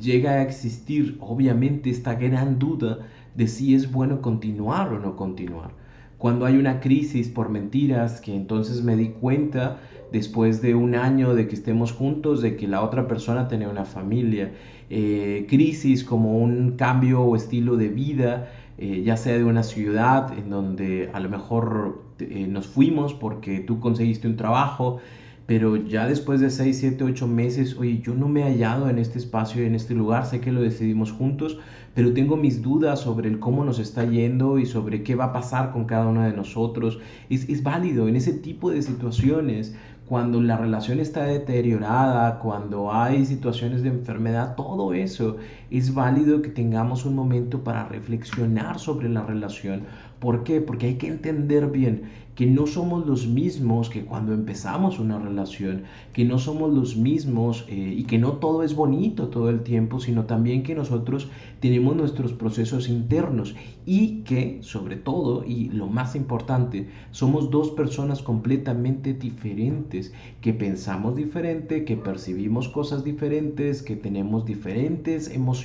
llega 0.00 0.30
a 0.30 0.42
existir 0.42 1.18
obviamente 1.20 1.90
esta 1.90 2.14
gran 2.14 2.58
duda 2.58 3.00
de 3.34 3.48
si 3.48 3.74
es 3.74 3.92
bueno 3.92 4.22
continuar 4.22 4.94
o 4.94 4.98
no 4.98 5.14
continuar. 5.14 5.72
Cuando 6.16 6.46
hay 6.46 6.56
una 6.56 6.80
crisis 6.80 7.28
por 7.28 7.50
mentiras, 7.50 8.22
que 8.22 8.34
entonces 8.34 8.82
me 8.82 8.96
di 8.96 9.10
cuenta 9.10 9.76
después 10.10 10.62
de 10.62 10.74
un 10.74 10.94
año 10.94 11.34
de 11.34 11.46
que 11.48 11.54
estemos 11.54 11.92
juntos, 11.92 12.40
de 12.40 12.56
que 12.56 12.66
la 12.66 12.82
otra 12.82 13.06
persona 13.06 13.48
tenía 13.48 13.68
una 13.68 13.84
familia, 13.84 14.52
eh, 14.88 15.46
crisis 15.48 16.04
como 16.04 16.38
un 16.38 16.76
cambio 16.76 17.22
o 17.22 17.36
estilo 17.36 17.76
de 17.76 17.88
vida, 17.88 18.50
eh, 18.78 19.02
ya 19.04 19.16
sea 19.16 19.36
de 19.36 19.44
una 19.44 19.62
ciudad 19.62 20.36
en 20.38 20.50
donde 20.50 21.10
a 21.12 21.20
lo 21.20 21.28
mejor 21.28 22.02
eh, 22.18 22.46
nos 22.48 22.66
fuimos 22.66 23.14
porque 23.14 23.60
tú 23.60 23.80
conseguiste 23.80 24.28
un 24.28 24.36
trabajo, 24.36 24.98
pero 25.46 25.76
ya 25.76 26.06
después 26.06 26.40
de 26.40 26.50
6, 26.50 26.78
7, 26.78 27.04
8 27.04 27.26
meses, 27.28 27.76
oye, 27.78 28.00
yo 28.00 28.14
no 28.14 28.28
me 28.28 28.40
he 28.40 28.44
hallado 28.44 28.88
en 28.88 28.98
este 28.98 29.18
espacio, 29.18 29.64
en 29.64 29.74
este 29.74 29.94
lugar, 29.94 30.26
sé 30.26 30.40
que 30.40 30.52
lo 30.52 30.60
decidimos 30.60 31.12
juntos, 31.12 31.58
pero 31.94 32.12
tengo 32.12 32.36
mis 32.36 32.62
dudas 32.62 33.00
sobre 33.00 33.28
el 33.28 33.38
cómo 33.38 33.64
nos 33.64 33.78
está 33.78 34.04
yendo 34.04 34.58
y 34.58 34.66
sobre 34.66 35.02
qué 35.02 35.14
va 35.14 35.26
a 35.26 35.32
pasar 35.32 35.72
con 35.72 35.84
cada 35.84 36.06
uno 36.06 36.22
de 36.22 36.32
nosotros. 36.32 36.98
Es, 37.30 37.48
es 37.48 37.62
válido 37.62 38.08
en 38.08 38.16
ese 38.16 38.32
tipo 38.32 38.70
de 38.70 38.82
situaciones 38.82 39.74
cuando 40.08 40.40
la 40.40 40.56
relación 40.56 41.00
está 41.00 41.24
deteriorada, 41.24 42.38
cuando 42.38 42.92
hay 42.92 43.26
situaciones 43.26 43.82
de 43.82 43.88
enfermedad, 43.88 44.54
todo 44.54 44.94
eso 44.94 45.36
es 45.70 45.94
válido 45.94 46.42
que 46.42 46.50
tengamos 46.50 47.04
un 47.04 47.14
momento 47.14 47.64
para 47.64 47.88
reflexionar 47.88 48.78
sobre 48.78 49.08
la 49.08 49.24
relación. 49.24 49.82
¿Por 50.20 50.44
qué? 50.44 50.60
Porque 50.60 50.86
hay 50.86 50.94
que 50.94 51.08
entender 51.08 51.70
bien 51.70 52.04
que 52.36 52.46
no 52.46 52.66
somos 52.66 53.06
los 53.06 53.26
mismos 53.26 53.88
que 53.88 54.04
cuando 54.04 54.34
empezamos 54.34 54.98
una 54.98 55.18
relación, 55.18 55.84
que 56.12 56.26
no 56.26 56.38
somos 56.38 56.72
los 56.72 56.94
mismos 56.94 57.64
eh, 57.66 57.94
y 57.96 58.04
que 58.04 58.18
no 58.18 58.32
todo 58.32 58.62
es 58.62 58.76
bonito 58.76 59.28
todo 59.28 59.48
el 59.48 59.62
tiempo, 59.62 60.00
sino 60.00 60.26
también 60.26 60.62
que 60.62 60.74
nosotros 60.74 61.30
tenemos 61.60 61.96
nuestros 61.96 62.34
procesos 62.34 62.90
internos 62.90 63.56
y 63.86 64.18
que, 64.24 64.58
sobre 64.60 64.96
todo, 64.96 65.44
y 65.46 65.70
lo 65.70 65.86
más 65.86 66.14
importante, 66.14 66.88
somos 67.10 67.50
dos 67.50 67.70
personas 67.70 68.20
completamente 68.20 69.14
diferentes, 69.14 70.12
que 70.42 70.52
pensamos 70.52 71.16
diferente, 71.16 71.86
que 71.86 71.96
percibimos 71.96 72.68
cosas 72.68 73.02
diferentes, 73.02 73.82
que 73.82 73.96
tenemos 73.96 74.44
diferentes 74.44 75.30
emociones, 75.30 75.55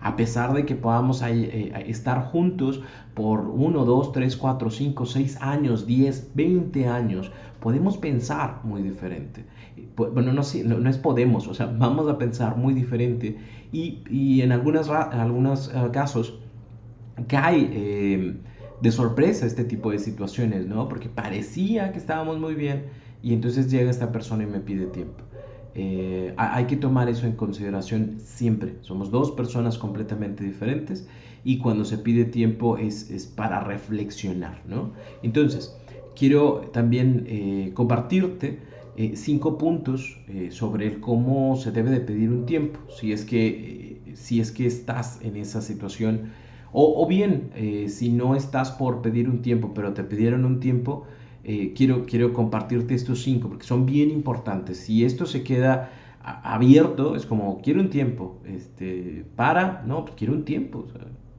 a 0.00 0.16
pesar 0.16 0.52
de 0.52 0.64
que 0.64 0.74
podamos 0.74 1.22
eh, 1.22 1.72
estar 1.86 2.30
juntos 2.30 2.82
por 3.14 3.40
1, 3.40 3.84
2, 3.84 4.12
3, 4.12 4.36
4, 4.36 4.70
5, 4.70 5.06
6 5.06 5.38
años, 5.40 5.86
10, 5.86 6.30
20 6.34 6.86
años, 6.88 7.30
podemos 7.60 7.98
pensar 7.98 8.60
muy 8.64 8.82
diferente. 8.82 9.44
Bueno, 9.96 10.32
no, 10.32 10.42
no, 10.64 10.90
es 10.90 10.98
podemos, 10.98 11.46
o 11.46 11.54
sea, 11.54 11.66
vamos 11.66 12.08
a 12.08 12.18
pensar 12.18 12.56
muy 12.56 12.74
diferente 12.74 13.36
y, 13.72 14.40
en 14.40 14.52
algunas, 14.52 14.88
algunos 14.88 15.68
eh, 15.68 15.88
casos 15.92 16.38
cae 17.28 17.68
eh, 17.72 18.36
de 18.80 18.90
sorpresa 18.90 19.46
este 19.46 19.64
tipo 19.64 19.90
de 19.90 19.98
situaciones, 19.98 20.66
¿no? 20.66 20.88
Porque 20.88 21.08
parecía 21.08 21.92
que 21.92 21.98
estábamos 21.98 22.38
muy 22.38 22.54
bien 22.54 22.84
y 23.22 23.34
entonces 23.34 23.70
llega 23.70 23.90
esta 23.90 24.10
persona 24.10 24.44
y 24.44 24.46
me 24.46 24.60
pide 24.60 24.86
tiempo. 24.86 25.24
Eh, 25.74 26.34
hay 26.36 26.66
que 26.66 26.76
tomar 26.76 27.08
eso 27.08 27.26
en 27.26 27.36
consideración 27.36 28.18
siempre. 28.18 28.78
Somos 28.82 29.10
dos 29.10 29.30
personas 29.32 29.78
completamente 29.78 30.42
diferentes 30.44 31.06
y 31.44 31.58
cuando 31.58 31.84
se 31.84 31.98
pide 31.98 32.24
tiempo 32.24 32.76
es, 32.76 33.08
es 33.10 33.26
para 33.26 33.60
reflexionar, 33.60 34.62
¿no? 34.66 34.92
Entonces, 35.22 35.78
quiero 36.14 36.62
también 36.72 37.24
eh, 37.28 37.70
compartirte 37.74 38.60
eh, 38.96 39.12
cinco 39.16 39.56
puntos 39.58 40.18
sobre 40.50 40.86
el 40.86 41.00
cómo 41.00 41.54
se 41.56 41.70
debe 41.70 41.90
de 41.90 42.00
pedir 42.00 42.30
un 42.30 42.44
tiempo, 42.46 42.80
si 42.88 43.12
es 43.12 43.24
que, 43.24 44.12
si 44.16 44.40
es 44.40 44.50
que 44.52 44.66
estás 44.66 45.18
en 45.22 45.36
esa 45.36 45.60
situación, 45.60 46.32
o, 46.72 47.02
o 47.02 47.06
bien, 47.06 47.50
si 47.88 48.10
no 48.10 48.34
estás 48.36 48.70
por 48.72 49.00
pedir 49.02 49.28
un 49.28 49.42
tiempo, 49.42 49.72
pero 49.74 49.92
te 49.94 50.04
pidieron 50.04 50.44
un 50.44 50.60
tiempo, 50.60 51.04
eh, 51.52 51.72
quiero, 51.74 52.06
quiero 52.06 52.32
compartirte 52.32 52.94
estos 52.94 53.22
cinco 53.22 53.48
porque 53.48 53.66
son 53.66 53.84
bien 53.84 54.08
importantes. 54.10 54.78
Si 54.78 55.04
esto 55.04 55.26
se 55.26 55.42
queda 55.42 55.90
abierto, 56.22 57.16
es 57.16 57.26
como, 57.26 57.60
quiero 57.60 57.80
un 57.80 57.90
tiempo, 57.90 58.40
este, 58.44 59.24
para, 59.34 59.82
no, 59.84 60.04
pues 60.04 60.14
quiero 60.16 60.34
un 60.34 60.44
tiempo, 60.44 60.86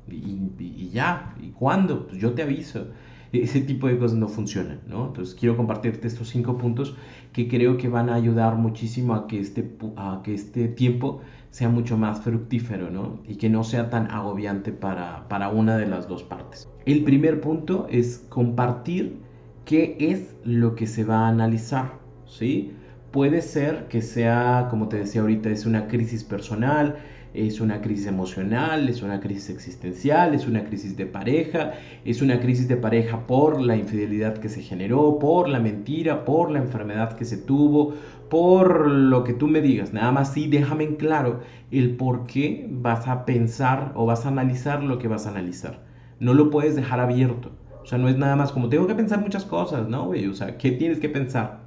y, 0.10 0.89
ya, 0.89 1.34
¿y 1.41 1.51
cuándo? 1.51 2.08
Pues 2.08 2.20
yo 2.20 2.34
te 2.34 2.41
aviso. 2.41 2.88
Ese 3.32 3.62
tipo 3.62 3.88
de 3.88 3.98
cosas 3.98 4.18
no 4.18 4.27
funcionan, 4.27 4.82
¿no? 4.86 5.08
Entonces 5.08 5.34
quiero 5.34 5.56
compartirte 5.56 6.10
estos 6.10 6.27
cinco 6.27 6.58
puntos 6.58 6.98
que 7.32 7.48
creo 7.48 7.77
que 7.77 7.88
van 7.88 8.10
a 8.10 8.15
ayudar 8.15 8.58
muchísimo 8.58 9.13
a 9.13 9.27
que 9.27 9.39
este, 9.39 9.77
a 9.96 10.20
que 10.25 10.34
este 10.34 10.68
tiempo 10.68 11.22
sea 11.51 11.70
mucho 11.70 11.98
más 11.98 12.20
fructífero, 12.20 12.91
¿no? 12.91 13.22
Y 13.25 13.36
que 13.36 13.50
no 13.50 13.63
sea 13.63 13.89
tan 13.89 14.12
agobiante 14.12 14.74
para, 14.74 15.30
para 15.30 15.48
una 15.48 15.77
de 15.77 15.88
las 15.88 16.10
dos 16.10 16.24
partes. 16.24 16.68
El 16.86 17.06
primer 17.06 17.39
punto 17.39 17.88
es 17.89 18.25
compartir 18.27 19.30
qué 19.71 19.95
es 19.99 20.35
lo 20.43 20.75
que 20.75 20.85
se 20.85 21.05
va 21.05 21.19
a 21.19 21.29
analizar, 21.29 21.93
¿sí? 22.25 22.73
Puede 23.11 23.41
ser 23.41 23.87
que 23.87 24.01
sea, 24.01 24.67
como 24.69 24.89
te 24.89 24.97
decía 24.97 25.21
ahorita, 25.21 25.49
es 25.49 25.65
una 25.65 25.87
crisis 25.87 26.25
personal, 26.25 26.97
es 27.33 27.61
una 27.61 27.79
crisis 27.79 28.07
emocional, 28.07 28.89
es 28.89 29.01
una 29.01 29.21
crisis 29.21 29.49
existencial, 29.49 30.33
es 30.33 30.45
una 30.45 30.65
crisis 30.65 30.97
de 30.97 31.05
pareja, 31.05 31.71
es 32.03 32.21
una 32.21 32.41
crisis 32.41 32.67
de 32.67 32.75
pareja 32.75 33.25
por 33.27 33.61
la 33.61 33.77
infidelidad 33.77 34.39
que 34.39 34.49
se 34.49 34.61
generó, 34.61 35.19
por 35.19 35.47
la 35.47 35.61
mentira, 35.61 36.25
por 36.25 36.51
la 36.51 36.59
enfermedad 36.59 37.15
que 37.15 37.23
se 37.23 37.37
tuvo, 37.37 37.93
por 38.29 38.91
lo 38.91 39.23
que 39.23 39.31
tú 39.31 39.47
me 39.47 39.61
digas. 39.61 39.93
Nada 39.93 40.11
más 40.11 40.33
sí, 40.33 40.49
déjame 40.49 40.83
en 40.83 40.95
claro 40.97 41.43
el 41.71 41.95
por 41.95 42.25
qué 42.25 42.67
vas 42.69 43.07
a 43.07 43.23
pensar 43.23 43.93
o 43.95 44.05
vas 44.05 44.25
a 44.25 44.29
analizar 44.29 44.83
lo 44.83 44.99
que 44.99 45.07
vas 45.07 45.27
a 45.27 45.29
analizar. 45.29 45.85
No 46.19 46.33
lo 46.33 46.49
puedes 46.49 46.75
dejar 46.75 46.99
abierto. 46.99 47.51
O 47.83 47.85
sea, 47.85 47.97
no 47.97 48.07
es 48.09 48.17
nada 48.17 48.35
más 48.35 48.51
como 48.51 48.69
tengo 48.69 48.88
que 48.88 48.95
pensar 48.95 49.19
muchas 49.21 49.45
cosas, 49.45 49.88
¿no, 49.88 50.05
güey? 50.05 50.27
O 50.27 50.33
sea, 50.33 50.57
¿qué 50.57 50.71
tienes 50.71 51.00
que 51.00 51.09
pensar? 51.09 51.61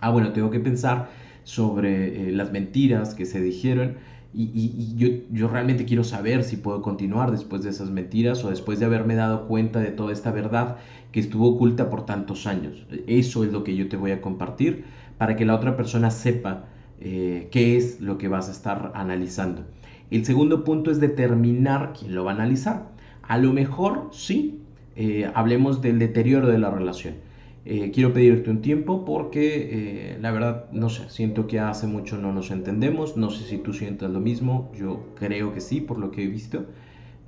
Ah, 0.00 0.10
bueno, 0.10 0.32
tengo 0.32 0.50
que 0.50 0.60
pensar 0.60 1.10
sobre 1.44 2.28
eh, 2.28 2.32
las 2.32 2.52
mentiras 2.52 3.14
que 3.14 3.26
se 3.26 3.40
dijeron 3.40 3.96
y, 4.34 4.94
yo, 4.96 5.08
yo, 5.30 5.48
realmente 5.48 5.84
quiero 5.84 6.04
saber 6.04 6.42
si 6.42 6.56
puedo 6.56 6.80
continuar 6.80 7.30
después 7.30 7.62
de 7.62 7.68
esas 7.68 7.90
mentiras 7.90 8.42
o 8.44 8.48
después 8.48 8.78
de 8.78 8.86
haberme 8.86 9.14
dado 9.14 9.46
cuenta 9.46 9.78
de 9.80 9.90
toda 9.90 10.10
esta 10.10 10.30
verdad 10.30 10.78
que 11.10 11.20
estuvo 11.20 11.48
oculta 11.48 11.90
por 11.90 12.06
tantos 12.06 12.46
años. 12.46 12.86
Eso 13.06 13.44
es 13.44 13.52
lo 13.52 13.62
que 13.62 13.76
yo 13.76 13.90
te 13.90 13.98
voy 13.98 14.10
a 14.12 14.22
compartir 14.22 14.84
para 15.18 15.36
que 15.36 15.44
la 15.44 15.54
otra 15.54 15.76
persona 15.76 16.10
sepa 16.10 16.64
eh, 16.98 17.48
qué 17.52 17.76
es 17.76 18.00
lo 18.00 18.16
que 18.16 18.28
vas 18.28 18.48
a 18.48 18.52
estar 18.52 18.92
analizando. 18.94 19.66
El 20.10 20.24
segundo 20.24 20.64
punto 20.64 20.90
es 20.90 20.98
determinar 20.98 21.92
quién 21.98 22.14
lo 22.14 22.24
va 22.24 22.30
a 22.30 22.34
analizar. 22.34 22.88
A 23.22 23.36
lo 23.36 23.52
mejor 23.52 24.08
sí, 24.12 24.61
eh, 24.96 25.30
hablemos 25.34 25.80
del 25.82 25.98
deterioro 25.98 26.48
de 26.48 26.58
la 26.58 26.70
relación. 26.70 27.14
Eh, 27.64 27.92
quiero 27.94 28.12
pedirte 28.12 28.50
un 28.50 28.60
tiempo 28.60 29.04
porque 29.04 30.14
eh, 30.14 30.18
la 30.20 30.32
verdad, 30.32 30.66
no 30.72 30.88
sé, 30.88 31.08
siento 31.08 31.46
que 31.46 31.60
hace 31.60 31.86
mucho 31.86 32.18
no 32.18 32.32
nos 32.32 32.50
entendemos, 32.50 33.16
no 33.16 33.30
sé 33.30 33.44
si 33.44 33.58
tú 33.58 33.72
sientas 33.72 34.10
lo 34.10 34.18
mismo, 34.18 34.72
yo 34.74 35.06
creo 35.14 35.54
que 35.54 35.60
sí, 35.60 35.80
por 35.80 35.98
lo 35.98 36.10
que 36.10 36.24
he 36.24 36.26
visto. 36.26 36.66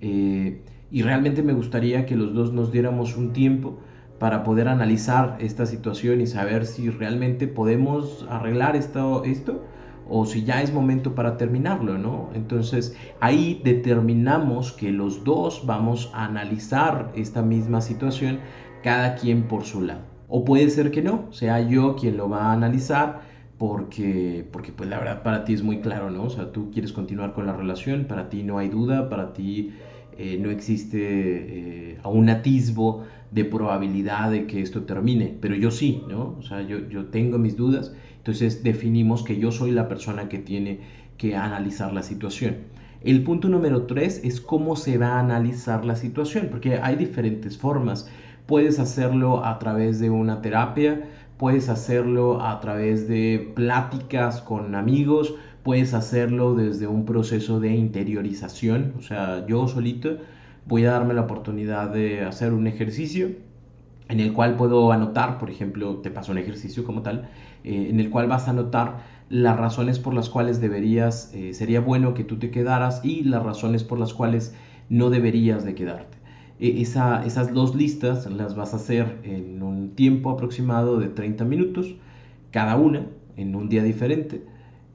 y 0.00 1.02
realmente 1.02 1.42
me 1.42 1.54
gustaría 1.54 2.06
que 2.06 2.16
los 2.16 2.34
dos 2.34 2.52
nos 2.52 2.70
diéramos 2.70 3.16
un 3.16 3.32
tiempo 3.32 3.78
para 4.18 4.42
poder 4.44 4.68
analizar 4.68 5.36
esta 5.40 5.66
situación 5.66 6.20
y 6.20 6.26
saber 6.26 6.66
si 6.66 6.90
realmente 6.90 7.48
podemos 7.48 8.26
arreglar 8.28 8.76
esto, 8.76 9.24
esto 9.24 9.62
o 10.08 10.26
si 10.26 10.44
ya 10.44 10.62
es 10.62 10.72
momento 10.72 11.14
para 11.14 11.36
terminarlo, 11.36 11.98
¿no? 11.98 12.30
Entonces 12.34 12.96
ahí 13.20 13.60
determinamos 13.64 14.72
que 14.72 14.90
los 14.90 15.24
dos 15.24 15.64
vamos 15.66 16.10
a 16.14 16.26
analizar 16.26 17.12
esta 17.14 17.42
misma 17.42 17.80
situación, 17.80 18.40
cada 18.82 19.14
quien 19.14 19.44
por 19.44 19.64
su 19.64 19.82
lado. 19.82 20.02
O 20.28 20.44
puede 20.44 20.68
ser 20.70 20.90
que 20.90 21.02
no, 21.02 21.32
sea 21.32 21.60
yo 21.60 21.96
quien 21.96 22.16
lo 22.16 22.28
va 22.28 22.46
a 22.46 22.52
analizar 22.52 23.22
porque, 23.58 24.46
porque 24.52 24.72
pues 24.72 24.88
la 24.88 24.98
verdad 24.98 25.22
para 25.22 25.44
ti 25.44 25.54
es 25.54 25.62
muy 25.62 25.80
claro, 25.80 26.10
¿no? 26.10 26.24
O 26.24 26.30
sea, 26.30 26.52
tú 26.52 26.70
quieres 26.70 26.92
continuar 26.92 27.32
con 27.32 27.46
la 27.46 27.52
relación, 27.54 28.06
para 28.06 28.28
ti 28.28 28.42
no 28.42 28.58
hay 28.58 28.68
duda, 28.68 29.08
para 29.08 29.32
ti 29.32 29.72
eh, 30.18 30.38
no 30.40 30.50
existe 30.50 31.92
eh, 31.92 31.98
un 32.04 32.28
atisbo 32.28 33.04
de 33.30 33.44
probabilidad 33.44 34.30
de 34.30 34.46
que 34.46 34.60
esto 34.60 34.82
termine, 34.82 35.36
pero 35.40 35.54
yo 35.56 35.70
sí, 35.70 36.02
¿no? 36.08 36.36
O 36.38 36.42
sea, 36.42 36.62
yo, 36.62 36.88
yo 36.88 37.06
tengo 37.06 37.38
mis 37.38 37.56
dudas 37.56 37.94
entonces 38.24 38.62
definimos 38.62 39.22
que 39.22 39.38
yo 39.38 39.52
soy 39.52 39.70
la 39.70 39.86
persona 39.86 40.30
que 40.30 40.38
tiene 40.38 40.80
que 41.18 41.36
analizar 41.36 41.92
la 41.92 42.02
situación. 42.02 42.56
El 43.02 43.22
punto 43.22 43.50
número 43.50 43.82
tres 43.82 44.22
es 44.24 44.40
cómo 44.40 44.76
se 44.76 44.96
va 44.96 45.08
a 45.08 45.20
analizar 45.20 45.84
la 45.84 45.94
situación, 45.94 46.48
porque 46.50 46.78
hay 46.82 46.96
diferentes 46.96 47.58
formas. 47.58 48.08
Puedes 48.46 48.78
hacerlo 48.78 49.44
a 49.44 49.58
través 49.58 50.00
de 50.00 50.08
una 50.08 50.40
terapia, 50.40 51.06
puedes 51.36 51.68
hacerlo 51.68 52.40
a 52.40 52.60
través 52.60 53.06
de 53.08 53.52
pláticas 53.54 54.40
con 54.40 54.74
amigos, 54.74 55.34
puedes 55.62 55.92
hacerlo 55.92 56.54
desde 56.54 56.86
un 56.86 57.04
proceso 57.04 57.60
de 57.60 57.74
interiorización, 57.74 58.94
o 58.96 59.02
sea, 59.02 59.46
yo 59.46 59.68
solito 59.68 60.16
voy 60.64 60.86
a 60.86 60.92
darme 60.92 61.12
la 61.12 61.20
oportunidad 61.20 61.90
de 61.90 62.22
hacer 62.22 62.54
un 62.54 62.68
ejercicio 62.68 63.32
en 64.08 64.20
el 64.20 64.32
cual 64.32 64.56
puedo 64.56 64.92
anotar, 64.92 65.38
por 65.38 65.50
ejemplo, 65.50 65.96
te 65.96 66.10
paso 66.10 66.32
un 66.32 66.38
ejercicio 66.38 66.84
como 66.84 67.02
tal, 67.02 67.28
eh, 67.64 67.88
en 67.90 68.00
el 68.00 68.10
cual 68.10 68.28
vas 68.28 68.48
a 68.48 68.50
anotar 68.50 68.98
las 69.30 69.56
razones 69.56 69.98
por 69.98 70.14
las 70.14 70.28
cuales 70.28 70.60
deberías, 70.60 71.32
eh, 71.34 71.54
sería 71.54 71.80
bueno 71.80 72.14
que 72.14 72.24
tú 72.24 72.38
te 72.38 72.50
quedaras 72.50 73.04
y 73.04 73.24
las 73.24 73.42
razones 73.42 73.82
por 73.82 73.98
las 73.98 74.12
cuales 74.12 74.54
no 74.90 75.10
deberías 75.10 75.64
de 75.64 75.74
quedarte. 75.74 76.18
E, 76.60 76.80
esas 76.80 77.52
dos 77.52 77.74
listas 77.74 78.30
las 78.30 78.54
vas 78.54 78.74
a 78.74 78.76
hacer 78.76 79.18
en 79.24 79.62
un 79.62 79.94
tiempo 79.94 80.30
aproximado 80.30 80.98
de 80.98 81.08
30 81.08 81.44
minutos, 81.44 81.96
cada 82.50 82.76
una, 82.76 83.06
en 83.36 83.56
un 83.56 83.68
día 83.68 83.82
diferente. 83.82 84.42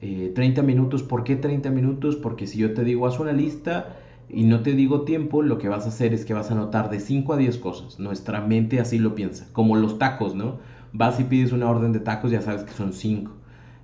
30 0.00 0.60
eh, 0.60 0.64
minutos, 0.64 1.02
¿por 1.02 1.24
qué 1.24 1.36
30 1.36 1.70
minutos? 1.70 2.16
Porque 2.16 2.46
si 2.46 2.58
yo 2.58 2.72
te 2.72 2.84
digo 2.84 3.06
haz 3.06 3.20
una 3.20 3.32
lista, 3.32 3.99
y 4.32 4.44
no 4.44 4.62
te 4.62 4.72
digo 4.74 5.02
tiempo, 5.02 5.42
lo 5.42 5.58
que 5.58 5.68
vas 5.68 5.86
a 5.86 5.88
hacer 5.88 6.14
es 6.14 6.24
que 6.24 6.34
vas 6.34 6.50
a 6.50 6.54
anotar 6.54 6.90
de 6.90 7.00
5 7.00 7.32
a 7.32 7.36
10 7.36 7.58
cosas. 7.58 7.98
Nuestra 7.98 8.40
mente 8.40 8.80
así 8.80 8.98
lo 8.98 9.14
piensa, 9.14 9.48
como 9.52 9.76
los 9.76 9.98
tacos, 9.98 10.34
¿no? 10.34 10.58
Vas 10.92 11.18
y 11.20 11.24
pides 11.24 11.52
una 11.52 11.68
orden 11.68 11.92
de 11.92 12.00
tacos, 12.00 12.30
ya 12.30 12.40
sabes 12.40 12.64
que 12.64 12.72
son 12.72 12.92
5. 12.92 13.32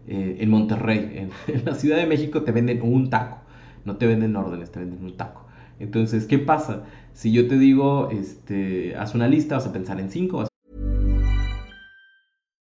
Eh, 0.09 0.37
en 0.41 0.51
Monterrey, 0.51 1.31
en, 1.49 1.65
la 1.65 1.75
Ciudad 1.75 1.97
de 1.97 2.07
México 2.07 2.43
te 2.43 2.53
venden 2.53 2.81
un 2.83 3.11
taco, 3.11 3.39
no 3.85 3.97
te 3.97 4.07
venden 4.07 4.37
órdenes, 4.37 4.71
te 4.71 4.81
venden 4.81 5.05
un 5.05 5.17
taco. 5.17 5.45
Entonces, 5.79 6.27
¿qué 6.27 6.39
pasa? 6.39 6.85
Si 7.13 7.33
yo 7.33 7.49
te 7.49 7.59
digo, 7.59 8.11
este, 8.11 8.95
haz 8.97 9.15
una 9.15 9.29
lista, 9.29 9.57
vas 9.57 9.67
a 9.67 9.73
pensar 9.73 10.01
en 10.01 10.11
5. 10.11 10.39
Vas... 10.39 10.49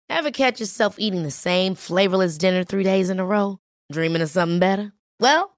Ever 0.09 0.31
flavorless 1.75 2.37
dinner? 2.37 2.63
Dreaming 3.91 4.21
of 4.21 4.29
something 4.29 4.59
better? 4.59 4.93
Well, 5.19 5.57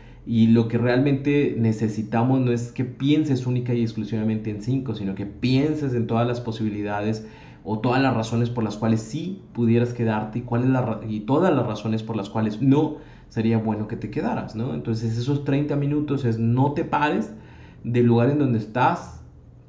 Y 0.25 0.47
lo 0.47 0.67
que 0.67 0.77
realmente 0.77 1.55
necesitamos 1.57 2.39
no 2.41 2.51
es 2.51 2.71
que 2.71 2.85
pienses 2.85 3.47
única 3.47 3.73
y 3.73 3.81
exclusivamente 3.81 4.51
en 4.51 4.61
cinco, 4.61 4.93
sino 4.93 5.15
que 5.15 5.25
pienses 5.25 5.93
en 5.93 6.07
todas 6.07 6.27
las 6.27 6.41
posibilidades 6.41 7.25
o 7.63 7.79
todas 7.79 8.01
las 8.01 8.13
razones 8.13 8.49
por 8.49 8.63
las 8.63 8.77
cuales 8.77 9.01
sí 9.01 9.41
pudieras 9.53 9.93
quedarte 9.93 10.39
y, 10.39 10.41
cuál 10.41 10.99
y 11.07 11.21
todas 11.21 11.53
las 11.53 11.65
razones 11.65 12.03
por 12.03 12.15
las 12.15 12.29
cuales 12.29 12.61
no 12.61 12.97
sería 13.29 13.57
bueno 13.57 13.87
que 13.87 13.95
te 13.95 14.09
quedaras, 14.09 14.55
¿no? 14.55 14.73
Entonces 14.73 15.17
esos 15.17 15.43
30 15.43 15.75
minutos 15.75 16.25
es 16.25 16.37
no 16.37 16.73
te 16.73 16.83
pares 16.83 17.31
del 17.83 18.05
lugar 18.05 18.29
en 18.29 18.39
donde 18.39 18.59
estás, 18.59 19.21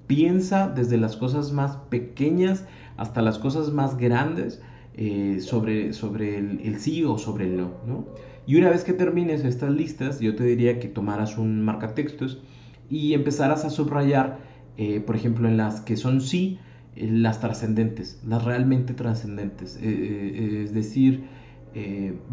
piensa 0.06 0.68
desde 0.68 0.96
las 0.96 1.16
cosas 1.16 1.52
más 1.52 1.76
pequeñas 1.88 2.66
hasta 2.96 3.22
las 3.22 3.38
cosas 3.38 3.72
más 3.72 3.96
grandes 3.96 4.60
eh, 4.94 5.38
sobre, 5.40 5.92
sobre 5.92 6.38
el, 6.38 6.60
el, 6.64 6.78
sí 6.78 7.04
o 7.04 7.18
sobre 7.18 7.46
el 7.46 7.56
no, 7.56 7.70
¿no? 7.86 8.04
Y 8.46 8.56
una 8.56 8.70
vez 8.70 8.84
que 8.84 8.92
termines 8.92 9.44
estas 9.44 9.70
listas, 9.70 10.20
yo 10.20 10.34
te 10.34 10.44
diría 10.44 10.80
que 10.80 10.88
tomaras 10.88 11.38
un 11.38 11.62
marcatextos 11.62 12.42
y 12.90 13.14
empezaras 13.14 13.64
a 13.64 13.70
subrayar, 13.70 14.38
eh, 14.76 15.00
por 15.00 15.16
ejemplo, 15.16 15.48
en 15.48 15.56
las 15.56 15.80
que 15.80 15.96
son 15.96 16.20
sí, 16.20 16.58
eh, 16.96 17.08
las 17.10 17.40
trascendentes, 17.40 18.20
las 18.26 18.44
realmente 18.44 18.94
trascendentes. 18.94 19.78
Eh, 19.80 20.62
es 20.64 20.74
decir, 20.74 21.24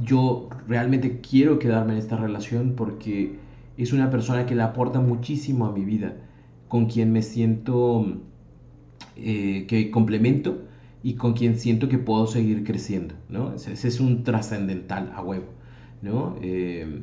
yo 0.04 0.50
realmente 0.68 1.22
quiero 1.22 1.60
quedarme 1.60 1.94
en 1.94 2.00
esta 2.00 2.18
relación 2.18 2.74
porque 2.76 3.40
es 3.78 3.94
una 3.94 4.10
persona 4.10 4.46
que 4.46 4.54
le 4.54 4.64
aporta 4.64 5.00
muchísimo 5.00 5.66
a 5.66 5.72
mi 5.72 5.86
vida, 5.86 6.18
con 6.68 6.88
quien 6.88 7.14
me 7.14 7.22
siento 7.22 8.18
que 9.16 9.90
complemento 9.94 10.66
y 11.04 11.14
con 11.14 11.34
quien 11.34 11.58
siento 11.58 11.88
que 11.88 11.98
puedo 11.98 12.28
seguir 12.28 12.66
creciendo, 12.66 13.16
¿no? 13.30 13.54
Ese 13.54 13.88
es 13.88 14.02
un 14.02 14.26
trascendental 14.26 15.14
a 15.16 15.22
huevo. 15.22 15.59
¿No? 16.02 16.36
Eh, 16.42 17.02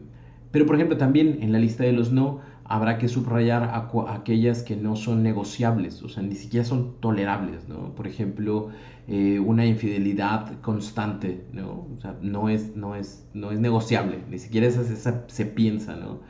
pero 0.51 0.67
por 0.67 0.77
ejemplo 0.77 0.97
también 0.97 1.39
en 1.43 1.53
la 1.53 1.59
lista 1.59 1.85
de 1.85 1.93
los 1.93 2.13
no 2.13 2.41
habrá 2.65 2.99
que 2.99 3.09
subrayar 3.09 3.87
aquellas 4.09 4.63
que 4.63 4.77
no 4.77 4.97
son 4.97 5.23
negociables, 5.23 6.03
o 6.03 6.09
sea, 6.09 6.23
ni 6.23 6.35
siquiera 6.35 6.65
son 6.65 6.97
tolerables, 7.01 7.69
¿no? 7.69 7.95
Por 7.95 8.09
ejemplo, 8.09 8.71
eh, 9.07 9.39
una 9.39 9.65
infidelidad 9.67 10.61
constante, 10.63 11.45
¿no? 11.53 11.87
O 11.97 12.01
sea, 12.01 12.17
no 12.23 12.49
es, 12.49 12.75
no 12.75 12.97
es, 12.97 13.25
no 13.35 13.53
es 13.53 13.61
negociable, 13.61 14.19
ni 14.29 14.41
siquiera 14.41 14.69
se 14.71 15.47
piensa, 15.47 15.95
¿no? 15.95 16.21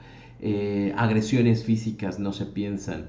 Eh, 0.40 0.92
agresiones 0.98 1.64
físicas 1.64 2.18
no 2.18 2.32
se 2.32 2.44
piensan. 2.46 3.08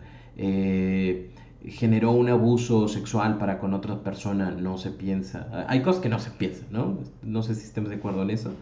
generó 1.66 2.12
un 2.12 2.30
abuso 2.30 2.88
sexual 2.88 3.38
para 3.38 3.60
con 3.60 3.74
otra 3.74 4.02
persona, 4.04 4.52
no 4.52 4.78
se 4.78 4.92
piensa. 4.92 5.66
Hay 5.68 5.82
cosas 5.82 6.02
que 6.02 6.08
no 6.10 6.20
se 6.20 6.32
piensan, 6.32 6.68
¿no? 6.72 7.00
No 7.24 7.42
sé 7.44 7.56
si 7.56 7.66
estemos 7.66 7.90
de 7.90 7.98
acuerdo 7.98 8.22
en 8.24 8.30
eso 8.30 8.54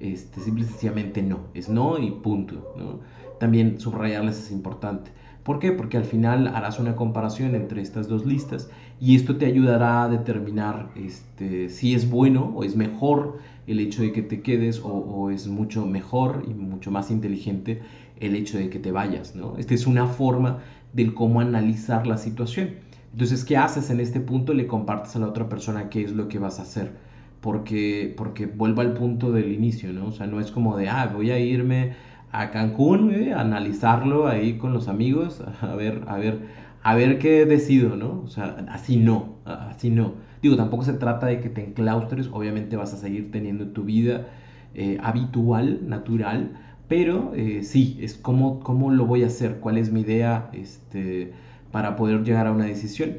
este, 0.00 0.40
simple 0.40 0.64
y 0.64 0.66
sencillamente 0.66 1.22
no, 1.22 1.40
es 1.54 1.68
no 1.68 1.98
y 1.98 2.10
punto. 2.10 2.74
¿no? 2.76 3.00
También 3.38 3.80
subrayarles 3.80 4.38
es 4.38 4.50
importante. 4.50 5.10
¿Por 5.42 5.60
qué? 5.60 5.72
Porque 5.72 5.96
al 5.96 6.04
final 6.04 6.48
harás 6.48 6.78
una 6.78 6.94
comparación 6.94 7.54
entre 7.54 7.80
estas 7.80 8.06
dos 8.06 8.26
listas 8.26 8.68
y 9.00 9.16
esto 9.16 9.36
te 9.36 9.46
ayudará 9.46 10.04
a 10.04 10.08
determinar 10.08 10.90
este, 10.94 11.70
si 11.70 11.94
es 11.94 12.10
bueno 12.10 12.52
o 12.54 12.64
es 12.64 12.76
mejor 12.76 13.38
el 13.66 13.80
hecho 13.80 14.02
de 14.02 14.12
que 14.12 14.22
te 14.22 14.42
quedes 14.42 14.82
o, 14.84 15.30
es 15.30 15.46
mucho 15.46 15.86
mejor 15.86 16.44
y 16.46 16.52
mucho 16.52 16.90
más 16.90 17.10
inteligente 17.10 17.80
el 18.20 18.34
hecho 18.34 18.58
de 18.58 18.68
que 18.68 18.78
te 18.78 18.92
vayas. 18.92 19.36
¿no? 19.36 19.56
Esta 19.56 19.72
es 19.72 19.86
una 19.86 20.06
forma 20.06 20.58
del 20.92 21.14
cómo 21.14 21.40
analizar 21.40 22.06
la 22.06 22.18
situación. 22.18 22.74
Entonces, 23.12 23.44
¿qué 23.44 23.56
haces 23.56 23.88
en 23.90 24.00
este 24.00 24.20
punto? 24.20 24.52
Le 24.52 24.66
compartes 24.66 25.16
a 25.16 25.18
la 25.18 25.28
otra 25.28 25.48
persona 25.48 25.88
qué 25.88 26.02
es 26.02 26.12
lo 26.12 26.28
que 26.28 26.38
vas 26.38 26.58
a 26.58 26.62
hacer 26.62 27.07
porque, 27.40 28.14
porque 28.16 28.46
vuelvo 28.46 28.80
al 28.80 28.94
punto 28.94 29.32
del 29.32 29.52
inicio, 29.52 29.92
¿no? 29.92 30.06
O 30.06 30.12
sea, 30.12 30.26
no 30.26 30.40
es 30.40 30.50
como 30.50 30.76
de, 30.76 30.88
ah, 30.88 31.10
voy 31.12 31.30
a 31.30 31.38
irme 31.38 31.92
a 32.32 32.50
Cancún, 32.50 33.32
a 33.32 33.40
analizarlo 33.40 34.26
ahí 34.28 34.58
con 34.58 34.72
los 34.72 34.88
amigos, 34.88 35.42
a 35.60 35.74
ver, 35.74 36.02
a 36.08 36.18
ver, 36.18 36.40
a 36.82 36.94
ver 36.94 37.18
qué 37.18 37.46
decido, 37.46 37.96
¿no? 37.96 38.22
O 38.24 38.28
sea, 38.28 38.66
así 38.70 38.96
no, 38.96 39.36
así 39.44 39.90
no. 39.90 40.14
Digo, 40.42 40.56
tampoco 40.56 40.84
se 40.84 40.92
trata 40.94 41.26
de 41.26 41.40
que 41.40 41.48
te 41.48 41.64
enclaustres, 41.64 42.28
obviamente 42.32 42.76
vas 42.76 42.94
a 42.94 42.96
seguir 42.96 43.30
teniendo 43.30 43.68
tu 43.68 43.84
vida 43.84 44.28
eh, 44.74 44.98
habitual, 45.02 45.80
natural, 45.88 46.52
pero 46.88 47.32
eh, 47.34 47.62
sí, 47.62 47.98
es 48.00 48.14
cómo, 48.14 48.60
cómo 48.60 48.90
lo 48.90 49.06
voy 49.06 49.22
a 49.22 49.26
hacer, 49.26 49.58
cuál 49.60 49.76
es 49.78 49.92
mi 49.92 50.00
idea 50.00 50.50
este, 50.52 51.32
para 51.72 51.96
poder 51.96 52.22
llegar 52.24 52.46
a 52.46 52.52
una 52.52 52.64
decisión. 52.64 53.18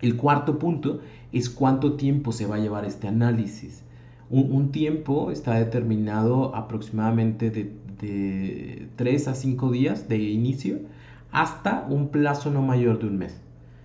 El 0.00 0.16
cuarto 0.16 0.58
punto 0.58 1.00
es 1.32 1.50
cuánto 1.50 1.94
tiempo 1.94 2.32
se 2.32 2.46
va 2.46 2.56
a 2.56 2.60
llevar 2.60 2.84
este 2.84 3.08
análisis. 3.08 3.82
Un, 4.30 4.72
tiempo 4.72 5.30
está 5.30 5.54
determinado 5.54 6.54
aproximadamente 6.54 7.50
de, 7.50 7.72
de 7.98 8.88
3 8.96 9.28
a 9.28 9.34
5 9.34 9.70
días 9.70 10.06
de 10.08 10.18
inicio 10.18 10.80
hasta 11.32 11.86
un 11.88 12.08
plazo 12.08 12.50
no 12.50 12.60
mayor 12.62 12.98
de 12.98 13.06
un 13.06 13.18
mes. 13.18 13.40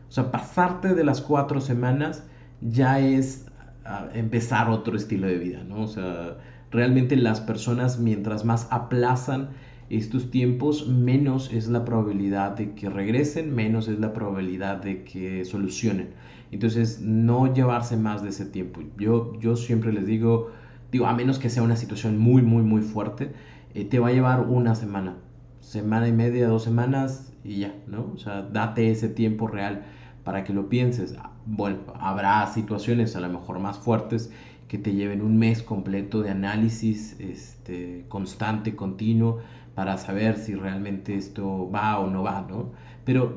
O 0.10 0.12
sea, 0.12 0.32
pasarte 0.32 0.94
de 0.94 1.04
las 1.04 1.22
cuatro 1.22 1.62
semanas 1.62 2.24
ya 2.62 3.00
es 3.00 3.48
ah, 3.86 4.10
empezar 4.14 4.70
otro 4.70 4.96
estilo 4.96 5.28
de 5.28 5.38
vida, 5.38 5.64
¿no? 5.64 5.82
O 5.82 5.88
sea, 5.88 6.38
realmente 6.72 7.16
las 7.16 7.42
personas 7.42 8.00
mientras 8.00 8.46
más 8.46 8.68
aplazan 8.70 9.50
estos 9.90 10.32
tiempos, 10.32 10.88
menos 10.88 11.52
es 11.52 11.68
la 11.68 11.84
probabilidad 11.84 12.52
de 12.52 12.74
que 12.74 12.90
regresen, 12.90 13.54
menos 13.54 13.88
es 13.88 14.00
la 14.00 14.14
probabilidad 14.14 14.78
de 14.78 15.04
que 15.04 15.46
solucionen. 15.46 16.10
Entonces, 16.54 17.02
no 17.02 17.54
llevarse 17.54 17.98
más 17.98 18.24
de 18.24 18.30
ese 18.30 18.46
tiempo. 18.46 18.82
Yo, 18.98 19.34
yo 19.40 19.56
siempre 19.56 19.92
les 19.92 20.06
digo, 20.06 20.52
digo, 20.92 21.08
a 21.08 21.14
menos 21.14 21.40
que 21.40 21.50
sea 21.50 21.64
una 21.64 21.76
situación 21.76 22.18
muy, 22.18 22.42
muy, 22.42 22.64
muy 22.64 22.82
fuerte, 22.82 23.32
eh, 23.74 23.86
te 23.86 24.00
va 24.00 24.10
a 24.10 24.12
llevar 24.12 24.42
una 24.42 24.76
semana, 24.76 25.18
semana 25.60 26.08
y 26.08 26.14
media, 26.14 26.48
dos 26.48 26.64
semanas 26.64 27.34
y 27.44 27.60
ya, 27.60 27.76
¿no? 27.88 28.12
O 28.14 28.18
sea, 28.18 28.44
date 28.44 28.92
ese 28.92 29.10
tiempo 29.10 29.48
real 29.48 29.84
para 30.24 30.44
que 30.44 30.54
lo 30.54 30.70
pienses. 30.70 31.16
Bueno, 31.46 31.80
habrá 32.00 32.46
situaciones 32.48 33.16
a 33.16 33.20
lo 33.22 33.30
mejor 33.30 33.60
más 33.60 33.80
fuertes 33.80 34.32
que 34.68 34.78
te 34.78 34.94
lleven 34.94 35.22
un 35.22 35.38
mes 35.38 35.62
completo 35.64 36.22
de 36.22 36.30
análisis 36.30 37.16
este, 37.20 38.06
constante, 38.08 38.76
continuo, 38.76 39.40
para 39.76 39.98
saber 39.98 40.38
si 40.38 40.56
realmente 40.56 41.16
esto 41.16 41.70
va 41.70 42.00
o 42.00 42.10
no 42.10 42.24
va, 42.24 42.46
¿no? 42.48 42.72
Pero 43.04 43.36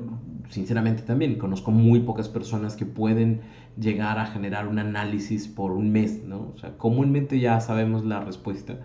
sinceramente 0.49 1.03
también 1.03 1.37
conozco 1.39 1.71
muy 1.71 2.01
pocas 2.01 2.29
personas 2.29 2.77
que 2.77 2.87
pueden 2.87 3.41
llegar 3.79 4.19
a 4.19 4.27
generar 4.27 4.67
un 4.69 4.79
análisis 4.79 5.49
por 5.49 5.73
un 5.73 5.91
mes, 5.93 6.23
¿no? 6.25 6.53
O 6.55 6.59
sea, 6.59 6.77
comúnmente 6.79 7.41
ya 7.41 7.61
sabemos 7.61 8.05
la 8.05 8.21
respuesta. 8.21 8.79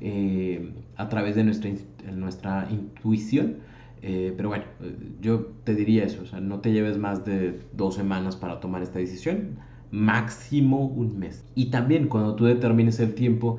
eh, 0.00 0.72
a 0.96 1.08
través 1.08 1.34
de 1.36 1.44
nuestra, 1.44 1.70
nuestra 2.12 2.66
intuición. 2.70 3.58
Eh, 4.02 4.34
pero 4.36 4.48
bueno, 4.48 4.64
yo 5.20 5.46
te 5.64 5.74
diría 5.76 6.04
eso, 6.04 6.22
o 6.22 6.26
sea, 6.26 6.40
no 6.40 6.60
te 6.60 6.72
lleves 6.72 6.98
más 6.98 7.24
de 7.24 7.60
dos 7.72 7.94
semanas 7.94 8.36
para 8.36 8.58
tomar 8.60 8.82
esta 8.82 8.98
decisión, 8.98 9.58
máximo 9.90 10.86
un 10.86 11.18
mes. 11.18 11.44
Y 11.54 11.66
también 11.70 12.08
cuando 12.08 12.34
tú 12.34 12.44
determines 12.46 12.98
el 13.00 13.14
tiempo, 13.14 13.58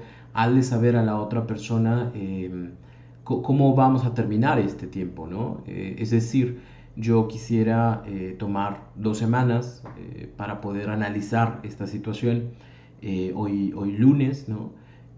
de 0.53 0.63
saber 0.63 0.95
a 0.97 1.03
la 1.03 1.17
otra 1.19 1.45
persona 1.47 2.11
cómo 3.23 3.73
vamos 3.75 4.05
a 4.05 4.13
terminar 4.13 4.59
este 4.59 4.87
tiempo, 4.87 5.27
¿no? 5.27 5.63
Eh, 5.67 5.95
es 5.99 6.09
decir, 6.09 6.61
yo 6.95 7.27
quisiera 7.27 8.03
tomar 8.37 8.91
dos 8.95 9.17
semanas 9.17 9.83
para 10.37 10.61
poder 10.61 10.89
analizar 10.89 11.59
esta 11.63 11.87
situación 11.87 12.51
hoy, 13.35 13.73
hoy 13.75 13.97
lunes, 13.97 14.47
¿no? 14.47 14.71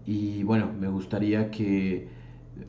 Y 0.06 0.44
bueno, 0.44 0.70
me 0.78 0.88
gustaría 0.88 1.50
que, 1.50 2.08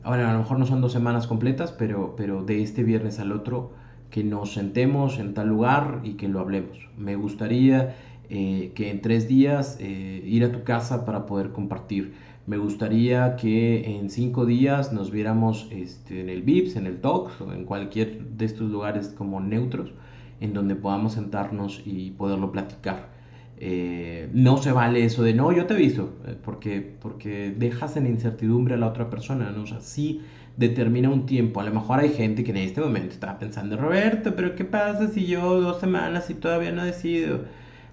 ahora 0.02 0.30
a 0.30 0.32
lo 0.32 0.40
mejor 0.40 0.58
no 0.58 0.66
son 0.66 0.80
dos 0.80 0.92
semanas 0.92 1.26
completas, 1.26 1.72
pero, 1.72 2.14
pero 2.16 2.42
de 2.42 2.62
este 2.62 2.82
viernes 2.82 3.20
al 3.20 3.32
otro, 3.32 3.72
que 4.10 4.24
nos 4.24 4.54
sentemos 4.54 5.18
en 5.18 5.34
tal 5.34 5.48
lugar 5.48 6.00
y 6.02 6.14
que 6.14 6.28
lo 6.28 6.40
hablemos. 6.40 6.88
Me 6.96 7.14
gustaría 7.14 7.94
eh, 8.30 8.72
que 8.74 8.90
en 8.90 9.00
tres 9.02 9.28
días 9.28 9.76
eh, 9.80 10.22
ir 10.24 10.44
a 10.44 10.52
tu 10.52 10.64
casa 10.64 11.04
para 11.04 11.26
poder 11.26 11.52
compartir. 11.52 12.14
Me 12.48 12.56
gustaría 12.56 13.36
que 13.36 13.98
en 13.98 14.08
cinco 14.08 14.46
días 14.46 14.90
nos 14.90 15.10
viéramos 15.10 15.68
este, 15.70 16.22
en 16.22 16.30
el 16.30 16.40
VIPS, 16.40 16.76
en 16.76 16.86
el 16.86 16.98
Talks 17.02 17.42
o 17.42 17.52
en 17.52 17.66
cualquier 17.66 18.24
de 18.24 18.46
estos 18.46 18.70
lugares 18.70 19.08
como 19.08 19.38
neutros, 19.38 19.90
en 20.40 20.54
donde 20.54 20.74
podamos 20.74 21.12
sentarnos 21.12 21.82
y 21.84 22.12
poderlo 22.12 22.50
platicar. 22.50 23.10
Eh, 23.58 24.30
no 24.32 24.56
se 24.56 24.72
vale 24.72 25.04
eso 25.04 25.22
de 25.24 25.34
no, 25.34 25.52
yo 25.52 25.66
te 25.66 25.74
aviso, 25.74 26.14
eh, 26.26 26.36
porque, 26.42 26.80
porque 26.80 27.54
dejas 27.54 27.98
en 27.98 28.06
incertidumbre 28.06 28.76
a 28.76 28.78
la 28.78 28.86
otra 28.86 29.10
persona, 29.10 29.50
¿no? 29.50 29.64
O 29.64 29.66
sea, 29.66 29.80
determina 30.56 31.10
un 31.10 31.26
tiempo. 31.26 31.60
A 31.60 31.64
lo 31.64 31.74
mejor 31.74 32.00
hay 32.00 32.14
gente 32.14 32.44
que 32.44 32.52
en 32.52 32.56
este 32.56 32.80
momento 32.80 33.12
está 33.12 33.38
pensando, 33.38 33.76
Roberto, 33.76 34.34
pero 34.34 34.54
¿qué 34.56 34.64
pasa 34.64 35.08
si 35.08 35.26
yo 35.26 35.60
dos 35.60 35.80
semanas 35.80 36.30
y 36.30 36.34
todavía 36.34 36.72
no 36.72 36.82
decido? 36.82 37.40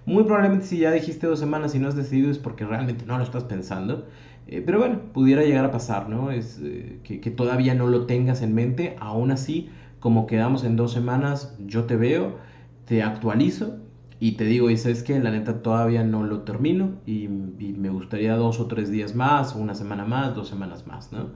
Muy 0.06 0.22
probablemente 0.22 0.66
si 0.66 0.78
ya 0.78 0.92
dijiste 0.92 1.26
dos 1.26 1.40
semanas 1.40 1.74
y 1.74 1.78
no 1.78 1.88
has 1.88 1.96
decidido 1.96 2.30
es 2.30 2.38
porque 2.38 2.64
realmente 2.64 3.04
no 3.04 3.18
lo 3.18 3.24
estás 3.24 3.44
pensando. 3.44 4.06
Eh, 4.46 4.62
pero 4.64 4.78
bueno, 4.78 5.00
pudiera 5.12 5.42
llegar 5.42 5.64
a 5.64 5.70
pasar, 5.72 6.08
¿no? 6.08 6.30
Es 6.30 6.60
que, 7.02 7.20
que 7.20 7.30
todavía 7.30 7.74
no 7.74 7.88
lo 7.88 8.06
tengas 8.06 8.42
en 8.42 8.54
mente. 8.54 8.96
Aún 9.00 9.30
así, 9.30 9.68
como 10.00 10.26
quedamos 10.26 10.64
en 10.64 10.76
dos 10.76 10.92
semanas, 10.92 11.56
yo 11.66 11.84
te 11.84 11.96
veo, 11.96 12.36
te 12.84 13.02
actualizo 13.02 13.76
y 14.18 14.32
te 14.32 14.44
digo, 14.44 14.70
y 14.70 14.76
sabes 14.76 15.02
que 15.02 15.18
la 15.20 15.30
neta 15.30 15.62
todavía 15.62 16.02
no 16.02 16.22
lo 16.22 16.40
termino 16.40 16.92
y, 17.04 17.28
me 17.28 17.90
gustaría 17.90 18.34
dos 18.36 18.60
o 18.60 18.66
tres 18.66 18.90
días 18.90 19.14
más, 19.14 19.54
una 19.54 19.74
semana 19.74 20.04
más, 20.04 20.34
dos 20.34 20.48
semanas 20.48 20.86
más, 20.86 21.12
¿no? 21.12 21.30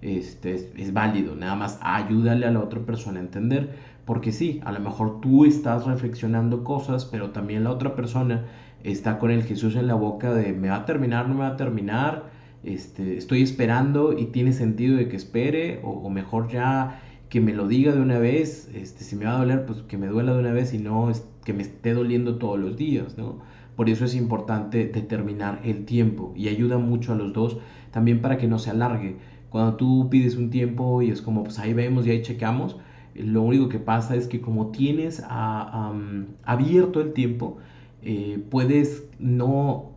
Este, 0.00 0.54
es, 0.54 0.92
válido, 0.92 1.34
nada 1.36 1.54
más 1.54 1.78
ayúdale 1.82 2.46
a 2.46 2.50
la 2.50 2.60
otra 2.60 2.80
persona 2.80 3.20
a 3.20 3.22
entender, 3.22 3.70
porque 4.04 4.32
sí, 4.32 4.60
a 4.64 4.72
lo 4.72 4.80
mejor 4.80 5.20
tú 5.20 5.44
estás 5.44 5.84
reflexionando 5.84 6.64
cosas, 6.64 7.04
pero 7.04 7.30
también 7.30 7.64
la 7.64 7.70
otra 7.70 7.94
persona 7.94 8.46
está 8.82 9.18
con 9.18 9.30
el 9.30 9.44
Jesús 9.44 9.76
en 9.76 9.86
la 9.86 9.94
boca 9.94 10.32
de 10.32 10.52
me 10.54 10.70
va 10.70 10.76
a 10.76 10.84
terminar, 10.86 11.28
no 11.28 11.34
me 11.34 11.40
va 11.40 11.48
a 11.48 11.56
terminar, 11.56 12.24
este, 12.64 13.16
estoy 13.16 13.42
esperando 13.42 14.16
y 14.16 14.26
tiene 14.26 14.52
sentido 14.52 14.96
de 14.96 15.08
que 15.08 15.16
espere, 15.16 15.80
o, 15.82 16.08
mejor 16.10 16.48
ya 16.48 17.00
que 17.28 17.40
me 17.40 17.52
lo 17.52 17.66
diga 17.66 17.92
de 17.92 18.00
una 18.00 18.18
vez, 18.18 18.70
este, 18.74 19.04
si 19.04 19.16
me 19.16 19.24
va 19.24 19.34
a 19.34 19.38
doler, 19.38 19.66
pues 19.66 19.82
que 19.82 19.96
me 19.96 20.06
duela 20.06 20.34
de 20.34 20.40
una 20.40 20.52
vez 20.52 20.74
y 20.74 20.78
no 20.78 21.10
que 21.44 21.52
me 21.52 21.62
esté 21.62 21.94
doliendo 21.94 22.36
todos 22.36 22.58
los 22.58 22.76
días, 22.76 23.16
¿no? 23.18 23.40
Por 23.76 23.88
eso 23.88 24.04
es 24.04 24.14
importante 24.14 24.86
determinar 24.86 25.60
el 25.64 25.86
tiempo 25.86 26.32
y 26.36 26.48
ayuda 26.48 26.78
mucho 26.78 27.12
a 27.12 27.16
los 27.16 27.32
dos 27.32 27.58
también 27.90 28.20
para 28.20 28.36
que 28.36 28.46
no 28.46 28.58
se 28.58 28.70
alargue. 28.70 29.16
Cuando 29.48 29.76
tú 29.76 30.08
pides 30.10 30.36
un 30.36 30.50
tiempo 30.50 31.02
y 31.02 31.10
es 31.10 31.22
como, 31.22 31.42
pues 31.44 31.58
ahí 31.58 31.72
vemos 31.72 32.06
y 32.06 32.10
ahí 32.10 32.22
checamos, 32.22 32.76
lo 33.14 33.42
único 33.42 33.68
que 33.68 33.78
pasa 33.78 34.14
es 34.16 34.26
que 34.26 34.40
como 34.40 34.68
tienes 34.68 35.22
abierto 35.28 37.00
el 37.00 37.12
tiempo, 37.12 37.58
eh, 38.02 38.42
puedes 38.50 39.04
no 39.18 39.92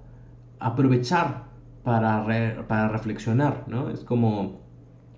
aprovechar 0.60 1.45
para, 1.86 2.66
para 2.68 2.90
reflexionar, 2.90 3.64
¿no? 3.68 3.90
Es 3.90 4.02
como, 4.02 4.60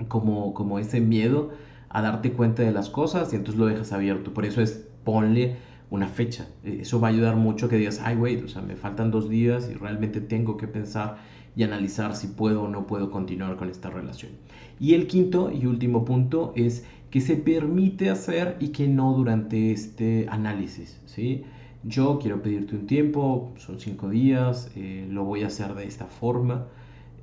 como, 0.07 0.53
como 0.53 0.77
ese 0.77 1.01
miedo 1.01 1.51
a 1.89 2.01
darte 2.01 2.33
cuenta 2.33 2.61
de 2.61 2.71
las 2.71 2.89
cosas 2.89 3.33
y 3.33 3.37
entonces 3.37 3.59
lo 3.59 3.65
dejas 3.65 3.93
abierto. 3.93 4.33
Por 4.33 4.45
eso 4.45 4.61
es 4.61 4.85
ponle 5.03 5.55
una 5.89 6.09
fecha. 6.09 6.49
E, 6.63 6.81
eso 6.81 6.99
va 6.99 7.07
a 7.07 7.11
ayudar 7.11 7.37
mucho 7.37 7.69
que 7.69 7.77
digas, 7.77 8.01
ay, 8.03 8.17
wait, 8.17 8.43
o 8.43 8.49
sea, 8.49 8.61
me 8.61 8.75
faltan 8.75 9.09
dos 9.09 9.29
días 9.29 9.69
y 9.71 9.75
realmente 9.75 10.19
tengo 10.21 10.57
que 10.57 10.67
pensar 10.67 11.17
y 11.55 11.63
analizar 11.63 12.15
si 12.15 12.27
puedo 12.27 12.63
o 12.63 12.67
no 12.67 12.85
puedo 12.85 13.09
continuar 13.09 13.55
con 13.55 13.69
esta 13.69 13.89
relación. 13.89 14.33
Y 14.79 14.93
el 14.93 15.07
quinto 15.07 15.49
y 15.51 15.65
último 15.65 16.03
punto 16.05 16.51
es 16.55 16.85
que 17.09 17.21
se 17.21 17.37
permite 17.37 18.09
hacer 18.09 18.57
y 18.59 18.69
que 18.69 18.87
no 18.87 19.13
durante 19.13 19.71
este 19.71 20.27
análisis, 20.29 20.99
¿sí? 21.05 21.45
Yo 21.83 22.19
quiero 22.19 22.41
pedirte 22.41 22.75
un 22.75 22.87
tiempo, 22.87 23.53
son 23.57 23.79
cinco 23.79 24.09
días, 24.09 24.71
eh, 24.75 25.07
lo 25.09 25.23
voy 25.23 25.43
a 25.43 25.47
hacer 25.47 25.73
de 25.75 25.85
esta 25.85 26.05
forma. 26.07 26.67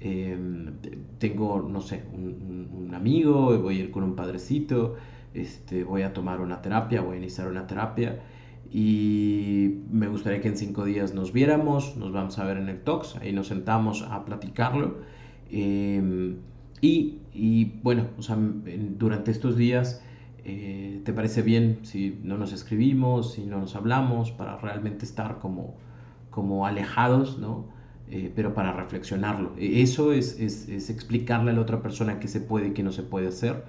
Em, 0.00 0.72
tengo, 1.18 1.62
no 1.62 1.80
sé, 1.80 2.02
un, 2.12 2.90
amigo, 2.94 3.58
voy 3.58 3.78
a 3.78 3.80
ir 3.84 3.90
con 3.90 4.04
un 4.04 4.14
padrecito, 4.14 4.94
este, 5.34 5.82
voy 5.82 6.02
a 6.02 6.12
tomar 6.12 6.40
una 6.40 6.62
terapia, 6.62 7.00
voy 7.00 7.16
a 7.16 7.18
iniciar 7.18 7.48
una 7.48 7.66
terapia 7.66 8.20
y 8.70 9.82
me 9.90 10.08
gustaría 10.08 10.40
que 10.40 10.48
en 10.48 10.56
cinco 10.56 10.84
días 10.84 11.14
nos 11.14 11.32
viéramos, 11.32 11.96
nos 11.96 12.12
vamos 12.12 12.38
a 12.38 12.44
ver 12.44 12.58
en 12.58 12.68
el 12.68 12.80
Talks, 12.82 13.16
ahí 13.16 13.32
nos 13.32 13.48
sentamos 13.48 14.02
a 14.02 14.24
platicarlo. 14.24 14.98
Em, 15.50 16.36
y, 16.80 17.18
y, 17.32 17.64
bueno, 17.82 18.08
o 18.18 18.22
sea, 18.22 18.36
durante 18.36 19.30
estos 19.30 19.56
días, 19.56 20.03
eh, 20.44 21.00
¿te 21.04 21.12
parece 21.12 21.42
bien 21.42 21.80
si 21.82 22.18
no 22.22 22.36
nos 22.36 22.52
escribimos, 22.52 23.34
si 23.34 23.44
no 23.44 23.58
nos 23.58 23.76
hablamos, 23.76 24.30
para 24.32 24.56
realmente 24.58 25.04
estar 25.04 25.38
como, 25.38 25.74
como 26.30 26.66
alejados, 26.66 27.38
¿no? 27.38 27.66
Eh, 28.10 28.30
pero 28.34 28.54
para 28.54 28.72
reflexionarlo. 28.72 29.52
E, 29.58 29.82
eso 29.82 30.12
es, 30.12 30.38
es, 30.38 30.90
explicarle 30.90 31.50
a 31.50 31.54
la 31.54 31.60
otra 31.60 31.82
persona 31.82 32.20
qué 32.20 32.28
se 32.28 32.40
puede 32.40 32.68
y 32.68 32.70
qué 32.72 32.82
no 32.82 32.92
se 32.92 33.02
puede 33.02 33.28
hacer. 33.28 33.64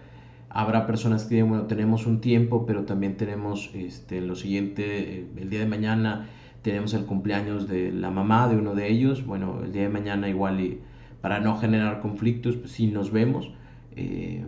Habrá 0.50 0.86
personas 0.88 1.26
que 1.26 1.36
digan, 1.36 1.50
bueno, 1.50 1.66
tenemos 1.68 2.06
un 2.06 2.22
tiempo, 2.22 2.66
pero 2.66 2.84
también 2.86 3.18
tenemos 3.18 3.72
este, 3.74 4.22
lo 4.22 4.36
siguiente, 4.36 5.20
eh, 5.20 5.28
el 5.38 5.50
día 5.50 5.60
de 5.60 5.68
mañana 5.68 6.28
tenemos 6.62 6.94
el 6.94 7.06
cumpleaños 7.06 7.68
de 7.68 7.92
la 7.92 8.10
mamá 8.10 8.48
de 8.48 8.58
uno 8.58 8.76
de 8.76 8.90
ellos. 8.90 9.26
Bueno, 9.26 9.62
el 9.64 9.72
día 9.72 9.84
de 9.84 9.90
mañana 9.90 10.28
igual 10.28 10.60
y 10.60 10.80
para 11.22 11.40
no 11.40 11.58
generar 11.58 12.02
conflictos, 12.02 12.56
pues 12.58 12.72
sí 12.72 12.88
nos 12.88 13.12
vemos. 13.12 13.52
Eh, 13.96 14.44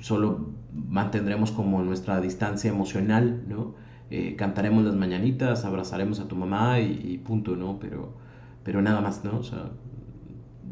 solo 0.00 0.50
mantendremos 0.72 1.50
como 1.50 1.82
nuestra 1.82 2.20
distancia 2.20 2.70
emocional, 2.70 3.42
¿no? 3.48 3.74
cantaremos 4.36 4.84
las 4.84 4.94
mañanitas, 4.94 5.64
abrazaremos 5.64 6.20
a 6.20 6.28
tu 6.28 6.36
mamá 6.36 6.78
y, 6.78 7.18
punto, 7.18 7.56
¿no? 7.56 7.80
Pero 7.80 8.14
pero 8.66 8.82
nada 8.82 9.00
más, 9.00 9.24
¿no? 9.24 9.42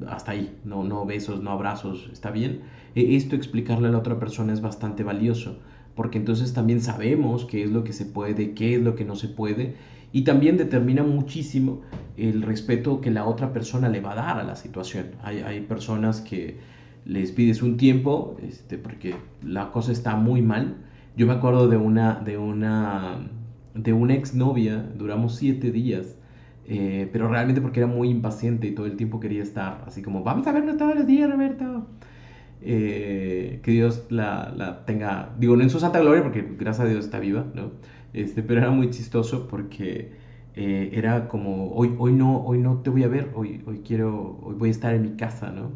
Hasta 0.08 0.32
ahí, 0.32 0.58
no, 0.64 0.82
no 0.82 1.06
besos, 1.06 1.40
no 1.40 1.52
abrazos, 1.52 2.10
está 2.12 2.32
bien. 2.32 2.62
E, 2.96 3.14
esto 3.14 3.36
explicarle 3.36 3.86
a 3.86 3.92
la 3.92 3.98
otra 3.98 4.18
persona 4.18 4.52
es 4.52 4.60
bastante 4.60 5.04
valioso, 5.04 5.58
porque 5.94 6.18
entonces 6.18 6.52
también 6.52 6.80
sabemos 6.80 7.44
qué 7.44 7.62
es 7.62 7.70
lo 7.70 7.84
que 7.84 7.92
se 7.92 8.04
puede, 8.04 8.52
qué 8.54 8.74
es 8.74 8.82
lo 8.82 8.96
que 8.96 9.04
no 9.04 9.14
se 9.14 9.28
puede, 9.28 9.76
y 10.10 10.22
también 10.22 10.56
determina 10.56 11.04
muchísimo 11.04 11.82
el 12.16 12.42
respeto 12.42 13.00
que 13.00 13.12
la 13.12 13.26
otra 13.26 13.52
persona 13.52 13.88
le 13.88 14.00
va 14.00 14.10
a 14.10 14.16
dar 14.16 14.38
a 14.40 14.42
la 14.42 14.56
situación. 14.56 15.12
Hay, 15.22 15.38
hay 15.38 15.60
personas 15.60 16.20
que 16.20 16.58
les 17.04 17.32
pides 17.32 17.62
un 17.62 17.76
tiempo, 17.76 18.36
este, 18.42 18.78
porque 18.78 19.14
la 19.42 19.70
cosa 19.70 19.92
está 19.92 20.16
muy 20.16 20.42
mal. 20.42 20.76
Yo 21.16 21.26
me 21.26 21.34
acuerdo 21.34 21.68
de 21.68 21.76
una, 21.76 22.20
de 22.20 22.38
una, 22.38 23.18
de 23.74 23.92
una 23.92 24.14
exnovia, 24.14 24.84
duramos 24.96 25.36
siete 25.36 25.70
días, 25.70 26.16
eh, 26.66 27.08
pero 27.12 27.28
realmente 27.28 27.60
porque 27.60 27.80
era 27.80 27.86
muy 27.86 28.08
impaciente 28.08 28.66
y 28.66 28.74
todo 28.74 28.86
el 28.86 28.96
tiempo 28.96 29.20
quería 29.20 29.42
estar 29.42 29.84
así 29.86 30.02
como, 30.02 30.24
vamos 30.24 30.46
a 30.46 30.52
vernos 30.52 30.76
todos 30.76 30.94
los 30.94 31.06
días, 31.06 31.30
Roberto. 31.30 31.86
Eh, 32.66 33.60
que 33.62 33.72
Dios 33.72 34.06
la, 34.08 34.52
la, 34.56 34.86
tenga, 34.86 35.34
digo, 35.38 35.54
no 35.54 35.62
en 35.62 35.70
su 35.70 35.78
santa 35.80 36.00
gloria, 36.00 36.22
porque 36.22 36.42
gracias 36.58 36.86
a 36.86 36.88
Dios 36.88 37.04
está 37.04 37.18
viva, 37.18 37.44
¿no? 37.54 37.72
Este, 38.14 38.42
pero 38.42 38.60
era 38.60 38.70
muy 38.70 38.90
chistoso 38.90 39.48
porque 39.48 40.12
eh, 40.54 40.90
era 40.94 41.28
como, 41.28 41.72
hoy, 41.72 41.94
hoy, 41.98 42.12
no, 42.14 42.38
hoy 42.42 42.58
no 42.58 42.78
te 42.78 42.90
voy 42.90 43.02
a 43.02 43.08
ver, 43.08 43.30
hoy, 43.34 43.62
hoy 43.66 43.80
quiero, 43.84 44.38
hoy 44.42 44.54
voy 44.54 44.68
a 44.70 44.72
estar 44.72 44.94
en 44.94 45.02
mi 45.02 45.16
casa, 45.16 45.50
¿no? 45.50 45.72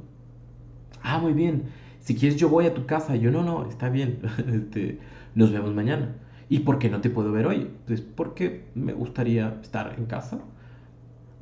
Ah, 1.08 1.18
muy 1.18 1.32
bien. 1.32 1.64
Si 2.00 2.14
quieres 2.14 2.38
yo 2.38 2.48
voy 2.48 2.66
a 2.66 2.74
tu 2.74 2.86
casa. 2.86 3.16
Yo 3.16 3.30
no, 3.30 3.42
no, 3.42 3.68
está 3.68 3.88
bien. 3.88 4.20
este, 4.52 4.98
nos 5.34 5.52
vemos 5.52 5.74
mañana. 5.74 6.14
¿Y 6.48 6.60
por 6.60 6.78
qué 6.78 6.88
no 6.88 7.00
te 7.00 7.10
puedo 7.10 7.32
ver 7.32 7.46
hoy? 7.46 7.70
Pues 7.86 8.00
porque 8.00 8.64
me 8.74 8.92
gustaría 8.92 9.58
estar 9.62 9.94
en 9.98 10.06
casa 10.06 10.40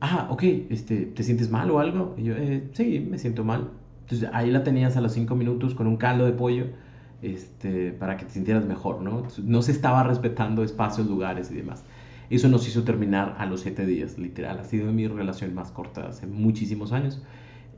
ah, 0.01 0.29
ok, 0.31 0.43
este, 0.71 1.07
¿te 1.07 1.23
sientes 1.23 1.51
mal 1.51 1.71
o 1.71 1.81
algo? 1.81 2.15
Y 2.17 2.25
yo, 2.25 2.35
eh, 2.37 2.69
sí, 2.73 3.07
me 3.09 3.19
siento 3.19 3.45
mal. 3.45 3.71
Entonces 4.03 4.29
ahí 4.33 4.51
la 4.51 4.63
tenías 4.63 4.97
a 4.97 5.01
los 5.01 5.13
cinco 5.13 5.35
minutos 5.35 5.75
con 5.75 5.87
un 5.87 5.97
caldo 5.97 6.27
de 6.27 6.33
pollo 6.33 6.67
este, 7.23 7.93
para 7.93 8.17
que 8.17 8.25
te 8.25 8.33
sintieras 8.33 8.65
mejor, 8.67 9.03
¿no? 9.03 9.27
No 9.43 9.63
se 9.63 9.73
estaba 9.73 10.03
respetando 10.05 10.63
espacios, 10.63 11.07
lugares 11.09 11.51
y 11.51 11.55
demás. 11.55 11.85
Eso 12.31 12.49
nos 12.49 12.67
hizo 12.69 12.85
terminar 12.85 13.37
a 13.39 13.47
los 13.47 13.61
siete 13.61 13.87
días, 13.87 14.19
literal. 14.19 14.59
Ha 14.59 14.65
sido 14.65 14.93
mi 14.93 15.07
relación 15.09 15.55
más 15.55 15.71
corta 15.71 16.09
hace 16.09 16.27
muchísimos 16.27 16.93
años. 16.93 17.23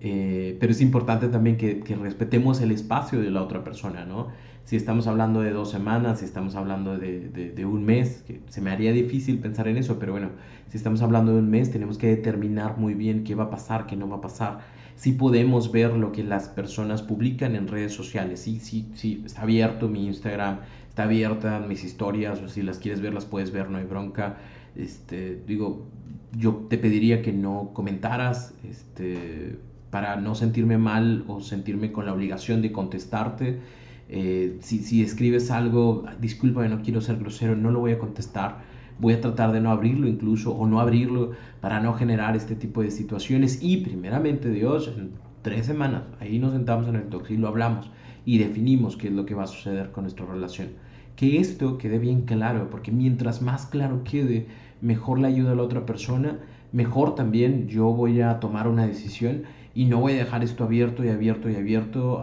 Eh, 0.01 0.57
pero 0.61 0.73
es 0.73 0.81
importante 0.81 1.29
también 1.29 1.57
que, 1.57 1.83
respetemos 2.01 2.61
el 2.61 2.71
espacio 2.71 3.21
de 3.21 3.31
la 3.31 3.43
otra 3.43 3.65
persona, 3.65 4.05
¿no? 4.05 4.29
Si 4.65 4.77
estamos 4.77 5.07
hablando 5.07 5.41
de 5.41 5.51
dos 5.51 5.71
semanas, 5.71 6.21
si 6.21 6.27
estamos 6.27 6.55
hablando 6.55 6.99
de, 6.99 7.65
un 7.65 7.85
mes, 7.85 8.23
que 8.27 8.41
se 8.49 8.61
me 8.61 8.71
haría 8.71 8.93
difícil 8.93 9.39
pensar 9.39 9.67
en 9.67 9.79
eso, 9.79 9.99
pero 9.99 10.13
bueno, 10.13 10.31
si 10.69 10.77
estamos 10.77 11.01
hablando 11.01 11.33
de 11.33 11.39
un 11.39 11.49
mes, 11.49 11.71
tenemos 11.71 11.97
que 11.97 12.09
determinar 12.09 12.77
muy 12.77 12.95
bien 12.95 13.25
qué 13.25 13.35
va 13.35 13.45
a 13.45 13.51
pasar, 13.51 13.87
qué 13.87 13.97
no 13.97 14.09
va 14.09 14.17
a 14.17 14.21
pasar. 14.21 14.61
Si 14.95 15.13
podemos 15.13 15.73
ver 15.73 15.95
lo 15.95 16.13
que 16.13 16.23
las 16.23 16.49
personas 16.49 17.03
publican 17.03 17.57
en 17.57 17.67
redes 17.67 17.95
sociales, 17.95 18.41
sí, 18.41 18.61
sí, 18.61 18.89
sí, 18.95 19.23
está 19.25 19.43
abierto 19.43 19.89
mi 19.89 20.07
Instagram, 20.07 20.59
está 20.89 21.05
abierta 21.05 21.61
mis 21.61 21.83
historias, 21.83 22.43
o 22.43 22.49
si 22.49 22.63
las 22.63 22.79
quieres 22.79 23.01
ver, 23.01 23.15
las 23.15 23.25
puedes 23.25 23.51
ver, 23.53 23.71
no 23.71 23.79
hay 23.79 23.85
bronca. 23.85 24.37
Este, 24.77 25.41
digo, 25.47 25.87
yo 26.37 26.67
te 26.69 26.77
pediría 26.77 27.23
que 27.23 27.33
no 27.33 27.71
comentaras, 27.73 28.53
este, 28.69 29.59
para 29.91 30.17
no 30.17 30.35
sentirme 30.35 30.79
mal 30.79 31.25
o 31.29 31.41
sentirme 31.41 31.93
con 31.93 32.07
la 32.07 32.13
obligación 32.13 32.63
de 32.63 32.73
contestarte. 32.73 33.61
Eh, 34.09 34.59
si, 34.61 34.79
si, 34.79 35.03
escribes 35.03 35.51
algo, 35.51 36.05
disculpa, 36.21 36.67
no 36.69 36.83
quiero 36.83 37.01
ser 37.01 37.19
grosero, 37.19 37.57
no 37.57 37.71
lo 37.71 37.81
voy 37.81 37.93
a 37.93 37.99
contestar. 37.99 38.63
Voy 38.99 39.15
a 39.15 39.21
tratar 39.21 39.53
de 39.53 39.61
no 39.61 39.71
abrirlo 39.71 40.09
incluso 40.09 40.53
o 40.53 40.67
no 40.67 40.81
abrirlo 40.81 41.33
para 41.61 41.81
no 41.81 41.95
generar 41.95 42.37
este 42.37 42.55
tipo 42.55 42.83
de 42.83 42.91
situaciones. 42.91 43.63
Y 43.63 43.79
primeramente 43.79 44.51
Dios, 44.51 44.93
en 44.97 45.13
tres 45.43 45.67
semanas, 45.67 46.03
ahí 46.21 46.39
nos 46.39 46.53
sentamos 46.53 46.89
en 46.89 46.97
el 46.97 47.09
talk 47.09 47.31
y 47.31 47.37
lo 47.37 47.49
hablamos 47.49 47.91
y 48.29 48.37
definimos 48.37 48.99
qué 48.99 49.09
es 49.09 49.15
lo 49.15 49.25
que 49.25 49.35
va 49.35 49.45
a 49.45 49.47
suceder 49.47 49.91
con 49.91 50.05
nuestra 50.05 50.27
relación. 50.27 50.69
Que 51.17 51.39
esto 51.39 51.79
quede 51.79 51.99
bien 51.99 52.27
claro, 52.27 52.69
porque 52.71 52.93
mientras 52.93 53.41
más 53.41 53.65
claro 53.65 54.05
quede, 54.05 54.47
mejor 54.81 55.19
le 55.19 55.29
ayuda 55.29 55.53
a 55.53 55.55
la 55.55 55.63
otra 55.63 55.87
persona, 55.87 56.39
mejor 56.71 57.15
también 57.15 57.69
yo 57.69 57.87
voy 57.87 58.21
a 58.21 58.39
tomar 58.39 58.69
una 58.69 58.87
decisión 58.87 59.45
y 59.79 59.85
no 59.85 60.01
voy 60.01 60.15
a 60.15 60.17
dejar 60.17 60.43
esto 60.43 60.65
abierto 60.65 61.05
y 61.05 61.09
abierto 61.09 61.49
y 61.49 61.55
abierto 61.55 62.21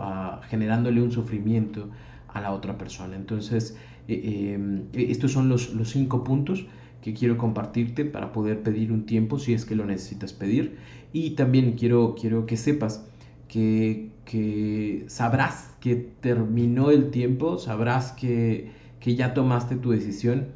generándole 0.49 1.01
un 1.01 1.13
sufrimiento 1.13 1.89
a 2.27 2.41
la 2.41 2.51
otra 2.51 2.77
persona. 2.77 3.15
Entonces, 3.15 3.77
eh, 4.09 4.59
eh, 4.91 5.05
estos 5.09 5.31
son 5.31 5.47
los, 5.47 5.73
los, 5.73 5.89
cinco 5.89 6.25
puntos 6.25 6.65
que 7.01 7.13
quiero 7.13 7.37
compartirte 7.37 8.03
para 8.03 8.33
poder 8.33 8.61
pedir 8.61 8.91
un 8.91 9.05
tiempo 9.05 9.39
si 9.39 9.53
es 9.53 9.63
que 9.63 9.73
lo 9.73 9.85
necesitas 9.85 10.33
pedir. 10.33 10.75
Y 11.13 11.29
también 11.35 11.77
quiero, 11.77 12.13
quiero 12.19 12.45
que 12.45 12.57
sepas 12.57 13.07
que, 13.47 14.09
que 14.25 15.05
sabrás 15.07 15.77
que 15.79 15.95
terminó 15.95 16.91
el 16.91 17.09
tiempo, 17.09 17.57
sabrás 17.57 18.11
que, 18.11 18.69
que, 18.99 19.15
ya 19.15 19.33
tomaste 19.33 19.77
tu 19.77 19.91
decisión, 19.91 20.47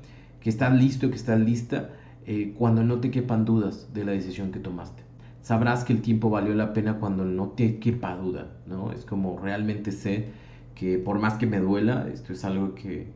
que 0.41 0.49
estás 0.49 0.73
listo, 0.77 1.09
que 1.09 1.15
estás 1.15 1.39
lista, 1.39 1.91
eh, 2.25 2.53
cuando 2.57 2.83
no 2.83 2.99
te 2.99 3.09
quepan 3.09 3.45
dudas 3.45 3.93
de 3.93 4.03
la 4.03 4.11
decisión 4.11 4.51
que 4.51 4.59
tomaste 4.59 5.08
sabrás 5.41 5.83
que 5.83 5.93
el 5.93 6.01
tiempo 6.01 6.29
valió 6.29 6.53
la 6.53 6.73
pena 6.73 6.99
cuando 6.99 7.25
no 7.25 7.49
te 7.49 7.79
quepa 7.79 8.15
duda, 8.15 8.47
¿no? 8.65 8.91
Es 8.91 9.05
como 9.05 9.39
realmente 9.39 9.91
sé 9.91 10.29
que 10.75 10.97
por 10.97 11.19
más 11.19 11.35
que 11.35 11.45
me 11.47 11.59
duela, 11.59 12.07
esto 12.11 12.33
es 12.33 12.45
algo 12.45 12.75
que, 12.75 13.07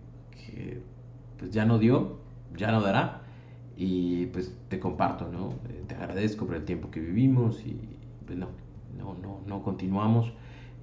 pues 1.37 1.51
ya 1.51 1.65
no 1.65 1.79
dio, 1.79 2.17
ya 2.57 2.71
no 2.71 2.81
dará 2.81 3.21
y 3.77 4.27
pues 4.27 4.53
te 4.69 4.79
comparto, 4.79 5.29
¿no? 5.31 5.53
Eh, 5.69 5.83
te 5.87 5.95
agradezco 5.95 6.45
por 6.45 6.55
el 6.55 6.65
tiempo 6.65 6.91
que 6.91 6.99
vivimos 6.99 7.65
y 7.65 7.77
pues 8.25 8.37
no, 8.37 8.49
no, 8.97 9.15
no, 9.21 9.41
no 9.45 9.63
continuamos. 9.63 10.33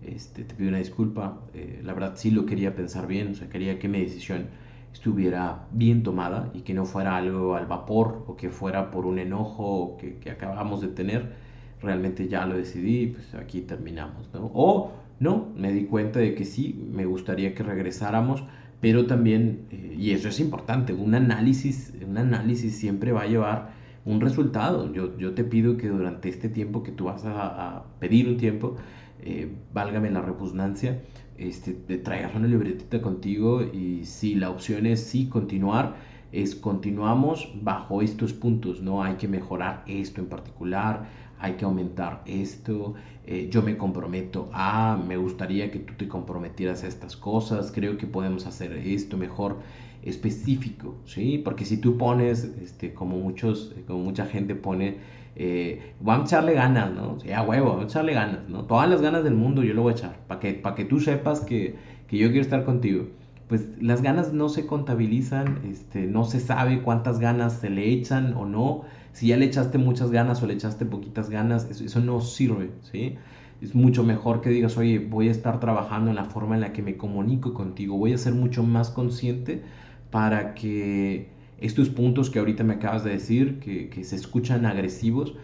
Este, 0.02 0.44
te 0.44 0.54
pido 0.54 0.70
una 0.70 0.78
disculpa, 0.78 1.40
eh, 1.54 1.80
la 1.84 1.92
verdad 1.92 2.14
sí 2.16 2.30
lo 2.30 2.46
quería 2.46 2.74
pensar 2.74 3.06
bien, 3.06 3.32
o 3.32 3.34
sea, 3.34 3.48
quería 3.50 3.78
que 3.78 3.88
mi 3.88 4.00
decisión 4.00 4.46
estuviera 4.92 5.66
bien 5.72 6.02
tomada 6.02 6.50
y 6.54 6.62
que 6.62 6.74
no 6.74 6.84
fuera 6.84 7.16
algo 7.16 7.54
al 7.54 7.66
vapor 7.66 8.24
o 8.26 8.36
que 8.36 8.50
fuera 8.50 8.90
por 8.90 9.06
un 9.06 9.18
enojo 9.18 9.96
que, 9.98 10.16
que 10.16 10.30
acabamos 10.30 10.80
de 10.80 10.88
tener. 10.88 11.32
Realmente 11.80 12.28
ya 12.28 12.44
lo 12.46 12.56
decidí, 12.56 13.08
pues 13.08 13.34
aquí 13.34 13.62
terminamos. 13.62 14.28
O 14.34 14.92
no, 15.18 15.48
me 15.56 15.72
di 15.72 15.84
cuenta 15.84 16.18
de 16.18 16.34
que 16.34 16.44
sí, 16.44 16.88
me 16.92 17.04
gustaría 17.06 17.54
que 17.54 17.62
regresáramos, 17.62 18.44
pero 18.80 19.06
también, 19.06 19.66
eh, 19.70 19.94
y 19.98 20.10
eso 20.12 20.28
es 20.28 20.40
importante, 20.40 20.92
un 20.92 21.14
análisis, 21.14 21.92
un 22.06 22.18
análisis 22.18 22.74
siempre 22.76 23.12
va 23.12 23.22
a 23.22 23.26
llevar 23.26 23.70
un 24.04 24.20
resultado. 24.20 24.92
Yo, 24.92 25.16
yo 25.18 25.34
te 25.34 25.44
pido 25.44 25.76
que 25.76 25.88
durante 25.88 26.28
este 26.28 26.48
tiempo 26.48 26.82
que 26.82 26.92
tú 26.92 27.04
vas 27.04 27.24
a, 27.24 27.76
a 27.76 27.84
pedir 28.00 28.28
un 28.28 28.36
tiempo, 28.38 28.76
eh, 29.22 29.52
válgame 29.72 30.10
la 30.10 30.22
repugnancia, 30.22 31.00
este, 31.40 31.72
te 31.72 31.96
traigas 31.96 32.34
una 32.34 32.46
libretita 32.46 33.00
contigo 33.00 33.62
y 33.62 34.04
si 34.04 34.34
la 34.34 34.50
opción 34.50 34.86
es 34.86 35.00
sí 35.02 35.26
continuar, 35.26 35.96
es 36.32 36.54
continuamos 36.54 37.50
bajo 37.62 38.02
estos 38.02 38.32
puntos, 38.34 38.82
¿no? 38.82 39.02
Hay 39.02 39.14
que 39.14 39.26
mejorar 39.26 39.82
esto 39.86 40.20
en 40.20 40.28
particular, 40.28 41.08
hay 41.38 41.54
que 41.54 41.64
aumentar 41.64 42.22
esto, 42.26 42.94
eh, 43.26 43.48
yo 43.50 43.62
me 43.62 43.78
comprometo 43.78 44.50
a, 44.52 45.02
me 45.08 45.16
gustaría 45.16 45.70
que 45.70 45.78
tú 45.78 45.94
te 45.94 46.06
comprometieras 46.08 46.84
a 46.84 46.88
estas 46.88 47.16
cosas, 47.16 47.72
creo 47.72 47.96
que 47.96 48.06
podemos 48.06 48.46
hacer 48.46 48.72
esto 48.74 49.16
mejor 49.16 49.56
específico, 50.02 50.96
¿sí? 51.04 51.40
Porque 51.44 51.64
si 51.64 51.76
tú 51.76 51.96
pones, 51.96 52.44
este, 52.60 52.94
como 52.94 53.18
muchos, 53.18 53.74
como 53.86 54.00
mucha 54.00 54.26
gente 54.26 54.54
pone, 54.54 54.98
eh, 55.36 55.94
vamos 56.00 56.24
a 56.24 56.36
echarle 56.36 56.54
ganas, 56.54 56.92
¿no? 56.92 57.18
O 57.18 57.42
huevo, 57.42 57.68
vamos 57.70 57.84
a 57.84 57.88
echarle 57.88 58.14
ganas, 58.14 58.48
¿no? 58.48 58.64
Todas 58.64 58.88
las 58.88 59.02
ganas 59.02 59.24
del 59.24 59.34
mundo 59.34 59.62
yo 59.62 59.74
lo 59.74 59.82
voy 59.82 59.92
a 59.92 59.96
echar, 59.96 60.18
para 60.26 60.40
que, 60.40 60.54
para 60.54 60.74
que 60.74 60.84
tú 60.84 61.00
sepas 61.00 61.40
que, 61.40 61.76
que, 62.08 62.18
yo 62.18 62.28
quiero 62.28 62.42
estar 62.42 62.64
contigo. 62.64 63.08
Pues 63.48 63.68
las 63.80 64.00
ganas 64.00 64.32
no 64.32 64.48
se 64.48 64.66
contabilizan, 64.66 65.60
este, 65.68 66.06
no 66.06 66.24
se 66.24 66.40
sabe 66.40 66.82
cuántas 66.82 67.18
ganas 67.18 67.54
se 67.54 67.68
le 67.68 67.90
echan 67.90 68.34
o 68.34 68.46
no. 68.46 68.82
Si 69.12 69.26
ya 69.26 69.36
le 69.36 69.46
echaste 69.46 69.76
muchas 69.76 70.12
ganas 70.12 70.40
o 70.42 70.46
le 70.46 70.54
echaste 70.54 70.86
poquitas 70.86 71.30
ganas, 71.30 71.68
eso, 71.68 71.84
eso 71.84 72.00
no 72.00 72.20
sirve, 72.20 72.70
¿sí? 72.92 73.16
Es 73.60 73.74
mucho 73.74 74.04
mejor 74.04 74.40
que 74.40 74.50
digas, 74.50 74.78
oye, 74.78 75.00
voy 75.00 75.28
a 75.28 75.32
estar 75.32 75.58
trabajando 75.60 76.10
en 76.10 76.16
la 76.16 76.24
forma 76.24 76.54
en 76.54 76.60
la 76.62 76.72
que 76.72 76.80
me 76.80 76.96
comunico 76.96 77.52
contigo, 77.52 77.96
voy 77.96 78.12
a 78.12 78.18
ser 78.18 78.34
mucho 78.34 78.62
más 78.62 78.88
consciente 78.90 79.62
para 80.10 80.54
que 80.54 81.28
estos 81.58 81.88
puntos 81.88 82.30
que 82.30 82.38
ahorita 82.38 82.64
me 82.64 82.74
acabas 82.74 83.04
de 83.04 83.10
decir, 83.10 83.60
que, 83.60 84.04
se 84.04 84.16
escuchan 84.16 84.66
agresivos, 84.66 85.34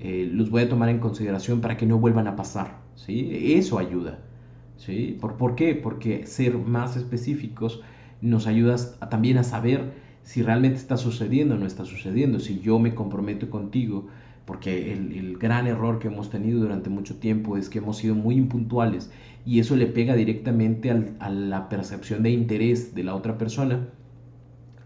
eh, 0.00 0.28
los 0.32 0.50
voy 0.50 0.62
a 0.62 0.68
tomar 0.68 0.88
en 0.88 0.98
consideración 0.98 1.60
para 1.60 1.76
que 1.76 1.86
no 1.86 1.98
vuelvan 1.98 2.28
a 2.28 2.36
pasar. 2.36 2.78
¿sí? 2.94 3.54
Eso 3.54 3.78
ayuda. 3.78 4.20
¿sí? 4.76 5.18
¿Por, 5.20 5.36
¿Por 5.36 5.56
qué? 5.56 5.74
Porque 5.74 6.26
ser 6.26 6.56
más 6.58 6.96
específicos 6.96 7.80
nos 8.20 8.46
ayuda 8.46 8.76
también 9.10 9.38
a 9.38 9.44
saber 9.44 9.92
si 10.22 10.42
realmente 10.42 10.78
está 10.78 10.96
sucediendo 10.96 11.54
o 11.54 11.58
no 11.58 11.66
está 11.66 11.84
sucediendo. 11.84 12.40
Si 12.40 12.60
yo 12.60 12.78
me 12.78 12.94
comprometo 12.94 13.50
contigo, 13.50 14.06
porque 14.46 14.92
el, 14.92 15.36
gran 15.38 15.66
error 15.66 15.98
que 15.98 16.08
hemos 16.08 16.30
tenido 16.30 16.60
durante 16.60 16.90
mucho 16.90 17.16
tiempo 17.16 17.56
es 17.56 17.68
que 17.68 17.78
hemos 17.78 17.98
sido 17.98 18.14
muy 18.14 18.36
impuntuales 18.36 19.10
y 19.44 19.58
eso 19.58 19.76
le 19.76 19.86
pega 19.86 20.14
directamente 20.14 20.90
a 21.18 21.30
la 21.30 21.68
percepción 21.68 22.22
de 22.22 22.30
interés 22.30 22.94
de 22.94 23.04
la 23.04 23.14
otra 23.14 23.36
persona 23.36 23.88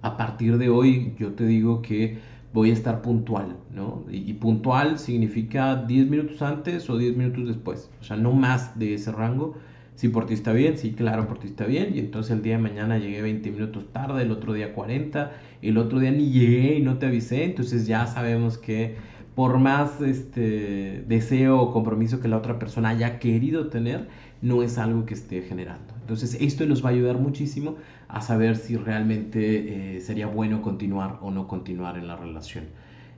a 0.03 0.17
partir 0.17 0.59
de 0.59 0.69
hoy 0.69 1.15
yo 1.19 1.33
te 1.33 1.47
digo 1.47 1.83
que 1.83 2.19
voy 2.53 2.71
a 2.71 2.73
estar 2.73 3.03
puntual, 3.03 3.57
¿no? 3.75 4.05
Y, 4.11 4.33
puntual 4.35 4.99
significa 4.99 5.77
10 5.77 6.09
minutos 6.09 6.41
antes 6.43 6.89
o 6.89 6.97
10 6.97 7.17
minutos 7.17 7.47
después, 7.47 7.91
o 8.01 8.05
sea, 8.05 8.17
no 8.17 8.33
más 8.33 8.79
de 8.79 8.95
ese 8.95 9.13
rango. 9.13 9.55
Si 9.97 10.09
por 10.09 10.27
ti 10.27 10.35
está 10.35 10.53
bien, 10.53 10.77
sí, 10.79 10.93
claro, 10.93 11.27
por 11.27 11.41
ti 11.41 11.49
está 11.49 11.67
bien. 11.67 11.93
Y 11.93 11.99
entonces 11.99 12.31
el 12.31 12.41
día 12.41 12.57
de 12.57 12.63
mañana 12.63 12.99
llegué 12.99 13.21
20 13.21 13.51
minutos 13.51 13.93
tarde, 13.93 14.23
el 14.23 14.31
otro 14.31 14.53
día 14.53 14.73
40, 14.73 15.33
el 15.61 15.77
otro 15.77 15.99
día 15.99 16.13
ni 16.13 16.31
llegué 16.31 16.77
y 16.77 16.81
no 16.81 16.99
te 16.99 17.07
avisé. 17.07 17.43
Entonces 17.43 17.85
ya 17.85 18.07
sabemos 18.07 18.59
que 18.59 18.95
por 19.35 19.59
más 19.59 20.01
este, 20.01 21.05
deseo 21.07 21.61
o 21.61 21.71
compromiso 21.71 22.21
que 22.21 22.29
la 22.29 22.37
otra 22.37 22.59
persona 22.59 22.91
haya 22.91 23.19
querido 23.19 23.69
tener, 23.69 24.09
no 24.41 24.63
es 24.63 24.79
algo 24.79 25.05
que 25.05 25.15
esté 25.15 25.43
generando. 25.43 25.95
Entonces 26.01 26.37
esto 26.41 26.65
nos 26.67 26.85
va 26.85 26.89
a 26.91 26.93
ayudar 26.93 27.19
muchísimo 27.19 27.77
a 28.09 28.23
saber 28.23 28.57
si 28.57 28.77
realmente 28.77 29.97
eh, 29.97 30.01
sería 30.01 30.27
bueno 30.27 30.63
continuar 30.63 31.19
o 31.21 31.31
no 31.31 31.47
continuar 31.47 31.99
en 31.99 32.09
la 32.09 32.17
relación. 32.17 32.65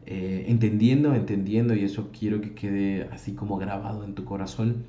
Eh, 0.07 0.47
entendiendo, 0.49 1.15
entendiendo, 1.15 1.75
y 1.75 1.85
eso 1.85 2.11
quiero 2.17 2.41
que 2.41 2.55
quede 2.55 3.09
así 3.13 3.33
como 3.35 3.57
grabado 3.57 4.05
en 4.05 4.15
tu 4.15 4.25
corazón, 4.25 4.85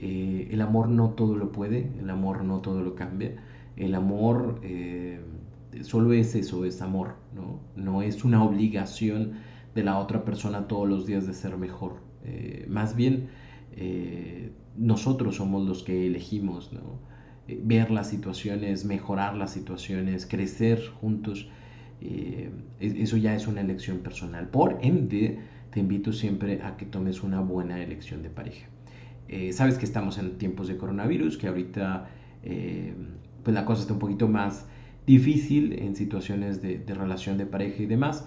eh, 0.00 0.48
el 0.50 0.60
amor 0.60 0.88
no 0.88 1.10
todo 1.10 1.36
lo 1.36 1.52
puede, 1.52 1.88
el 2.00 2.10
amor 2.10 2.42
no 2.42 2.60
todo 2.60 2.82
lo 2.82 2.96
cambia, 2.96 3.36
el 3.76 3.94
amor 3.94 4.60
solo 5.82 6.12
es 6.12 6.34
eso, 6.34 6.64
es 6.64 6.80
amor, 6.82 7.16
¿no? 7.34 7.60
no 7.76 8.02
es 8.02 8.24
una 8.24 8.44
obligación 8.44 9.32
de 9.74 9.82
la 9.82 9.98
otra 9.98 10.24
persona 10.24 10.68
todos 10.68 10.88
los 10.88 11.06
días 11.06 11.26
de 11.26 11.34
ser 11.34 11.56
mejor. 11.56 11.96
más 12.68 12.94
bien, 12.94 13.28
nosotros 14.76 15.36
somos 15.36 15.66
los 15.66 15.82
que 15.82 16.06
elegimos, 16.06 16.72
¿no? 16.72 17.13
Eh, 17.48 17.60
ver 17.62 17.90
las 17.90 18.08
situaciones, 18.08 18.84
mejorar 18.84 19.36
las 19.36 19.52
situaciones, 19.52 20.26
crecer 20.26 20.80
juntos. 21.00 21.48
Eh, 22.00 22.50
eso 22.80 23.16
ya 23.16 23.34
es 23.34 23.46
una 23.46 23.60
elección 23.60 23.98
personal. 23.98 24.48
Por 24.48 24.78
ende, 24.82 25.38
te 25.70 25.80
invito 25.80 26.12
siempre 26.12 26.62
a 26.62 26.76
que 26.76 26.86
tomes 26.86 27.22
una 27.22 27.40
buena 27.40 27.82
elección 27.82 28.22
de 28.22 28.30
pareja. 28.30 28.66
Eh, 29.28 29.52
sabes 29.52 29.78
que 29.78 29.84
estamos 29.84 30.18
en 30.18 30.38
tiempos 30.38 30.68
de 30.68 30.76
coronavirus, 30.76 31.36
que 31.38 31.48
ahorita 31.48 32.08
pues 33.42 33.54
la 33.54 33.64
cosa 33.64 33.80
está 33.80 33.94
un 33.94 33.98
poquito 33.98 34.28
más 34.28 34.66
difícil 35.06 35.72
en 35.80 35.96
situaciones 35.96 36.60
de, 36.60 36.76
de 36.76 36.94
relación 36.94 37.38
de 37.38 37.46
pareja 37.46 37.82
y 37.82 37.86
demás. 37.86 38.26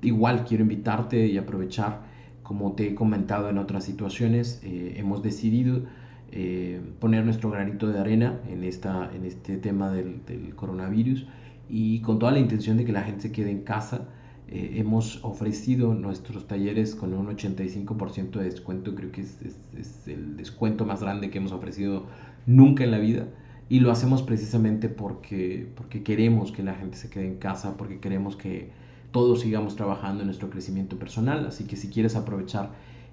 igual 0.00 0.44
quiero 0.44 0.62
invitarte 0.62 1.26
y 1.26 1.36
aprovechar 1.36 2.02
como 2.50 2.72
te 2.72 2.88
he 2.88 2.94
comentado 2.96 3.48
en 3.48 3.58
otras 3.58 3.84
situaciones, 3.84 4.60
eh, 4.64 4.94
hemos 4.96 5.22
decidido 5.22 5.84
eh, 6.32 6.80
poner 7.00 7.24
nuestro 7.24 7.50
granito 7.50 7.88
de 7.88 7.98
arena 7.98 8.40
en, 8.48 8.64
esta, 8.64 9.10
en 9.14 9.24
este 9.24 9.56
tema 9.56 9.90
del, 9.90 10.20
coronavirus. 10.54 11.26
Y 11.68 12.00
con 12.00 12.18
toda 12.18 12.32
la 12.32 12.38
intención 12.38 12.76
de 12.76 12.84
que 12.84 12.92
la 12.92 13.02
gente 13.02 13.22
se 13.22 13.32
quede 13.32 13.50
en 13.50 13.62
casa. 13.62 14.08
Eh, 14.48 14.78
hemos 14.78 15.24
ofrecido 15.24 15.94
nuestros 15.94 16.48
talleres 16.48 16.96
con 16.96 17.14
un 17.14 17.28
85% 17.28 18.30
de 18.32 18.44
descuento, 18.44 18.96
creo 18.96 19.12
que 19.12 19.20
es, 19.20 19.38
es, 19.76 20.08
el 20.08 20.36
descuento 20.36 20.84
más 20.84 21.02
grande 21.02 21.30
que 21.30 21.38
hemos 21.38 21.52
ofrecido 21.52 22.06
nunca 22.46 22.82
en 22.82 22.90
la 22.90 22.98
vida. 22.98 23.28
Y 23.68 23.78
lo 23.78 23.92
hacemos 23.92 24.22
precisamente 24.22 24.88
porque, 24.88 25.68
porque 25.76 26.02
queremos 26.02 26.50
que 26.50 26.64
la 26.64 26.74
gente 26.74 26.96
se 26.96 27.08
quede 27.08 27.28
en 27.28 27.36
casa, 27.36 27.76
porque 27.76 28.00
queremos 28.00 28.34
que 28.34 28.70
todos 29.12 29.40
sigamos 29.40 29.76
trabajando 29.76 30.22
en 30.22 30.26
nuestro 30.26 30.50
crecimiento 30.50 30.98
personal, 30.98 31.46
así 31.46 31.64
que 31.64 31.76
si 31.76 31.88
quieres 31.88 32.16
aprovechar 32.16 32.70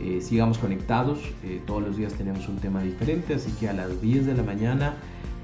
eh, 0.00 0.20
Sigamos 0.22 0.58
Conectados. 0.58 1.18
Eh, 1.42 1.60
todos 1.66 1.82
los 1.82 1.96
días 1.96 2.14
tenemos 2.14 2.48
un 2.48 2.56
tema 2.56 2.82
diferente, 2.82 3.34
así 3.34 3.52
que 3.60 3.68
a 3.68 3.74
las 3.74 4.00
10 4.00 4.26
de 4.26 4.34
la 4.34 4.42
mañana 4.42 4.94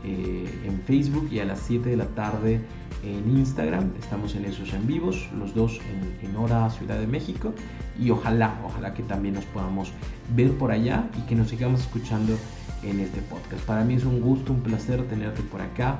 en 0.03 0.81
Facebook 0.87 1.29
y 1.31 1.41
a 1.41 1.45
las 1.45 1.61
7 1.61 1.91
de 1.91 1.97
la 1.99 2.07
tarde 2.07 2.63
en 3.05 3.37
Instagram. 3.37 3.91
Estamos 4.01 4.35
en 4.35 4.47
esos 4.47 4.73
en 4.73 4.87
vivos, 4.87 5.29
los 5.39 5.55
dos 5.55 5.79
en, 6.23 6.35
hora 6.37 6.71
Ciudad 6.71 6.99
de 6.99 7.07
México. 7.07 7.53
Y 8.01 8.09
ojalá, 8.09 8.59
ojalá 8.65 8.95
que 8.95 9.03
también 9.03 9.35
nos 9.35 9.45
podamos 9.45 9.93
ver 10.35 10.53
por 10.53 10.73
allá 10.73 11.11
y 11.19 11.27
que 11.27 11.35
nos 11.35 11.51
sigamos 11.51 11.83
escuchando 11.83 12.35
en 12.83 12.99
este 13.01 13.21
podcast. 13.21 13.63
Para 13.67 13.85
mí 13.85 13.93
es 13.93 14.07
un 14.07 14.23
gusto, 14.23 14.55
un 14.55 14.63
placer 14.63 15.07
tenerte 15.07 15.43
por 15.43 15.61
acá, 15.61 15.99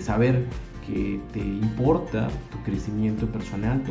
saber 0.00 0.44
que 0.88 1.20
te 1.32 1.40
importa 1.40 2.28
tu 2.50 2.58
crecimiento 2.64 3.26
personal, 3.26 3.82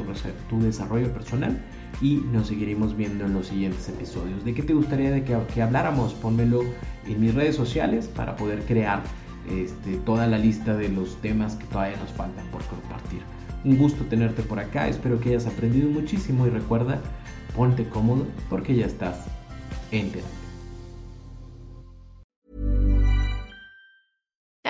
tu, 0.50 0.60
desarrollo 0.60 1.14
personal 1.14 1.58
y 2.02 2.16
nos 2.34 2.48
seguiremos 2.48 2.98
viendo 2.98 3.26
en 3.26 3.34
los 3.34 3.48
siguientes 3.48 3.88
episodios. 3.88 4.44
¿De 4.44 4.54
qué 4.54 4.64
te 4.64 4.74
gustaría 4.74 5.12
de 5.12 5.24
que, 5.24 5.62
habláramos? 5.62 6.14
Pónmelo 6.16 6.62
en 7.06 7.22
mis 7.22 7.36
redes 7.36 7.56
sociales 7.56 8.08
para 8.08 8.36
poder 8.36 8.64
crear 8.66 9.04
este, 9.50 9.98
toda 9.98 10.28
la 10.28 10.40
lista 10.40 10.76
de 10.76 10.90
los 10.90 11.22
temas 11.22 11.56
que 11.56 11.66
todavía 11.66 11.98
nos 11.98 12.12
faltan 12.12 12.46
por 12.48 12.64
compartir. 12.64 13.22
Un 13.64 13.78
gusto 13.78 14.04
tenerte 14.06 14.42
por 14.42 14.60
acá, 14.60 14.88
espero 14.88 15.20
que 15.20 15.30
hayas 15.30 15.46
aprendido 15.46 15.90
muchísimo 15.90 16.48
y 16.48 16.50
recuerda, 16.50 17.00
ponte 17.56 17.88
cómodo 17.88 18.26
porque 18.50 18.76
ya 18.76 18.86
estás 18.86 19.26
en 19.92 20.12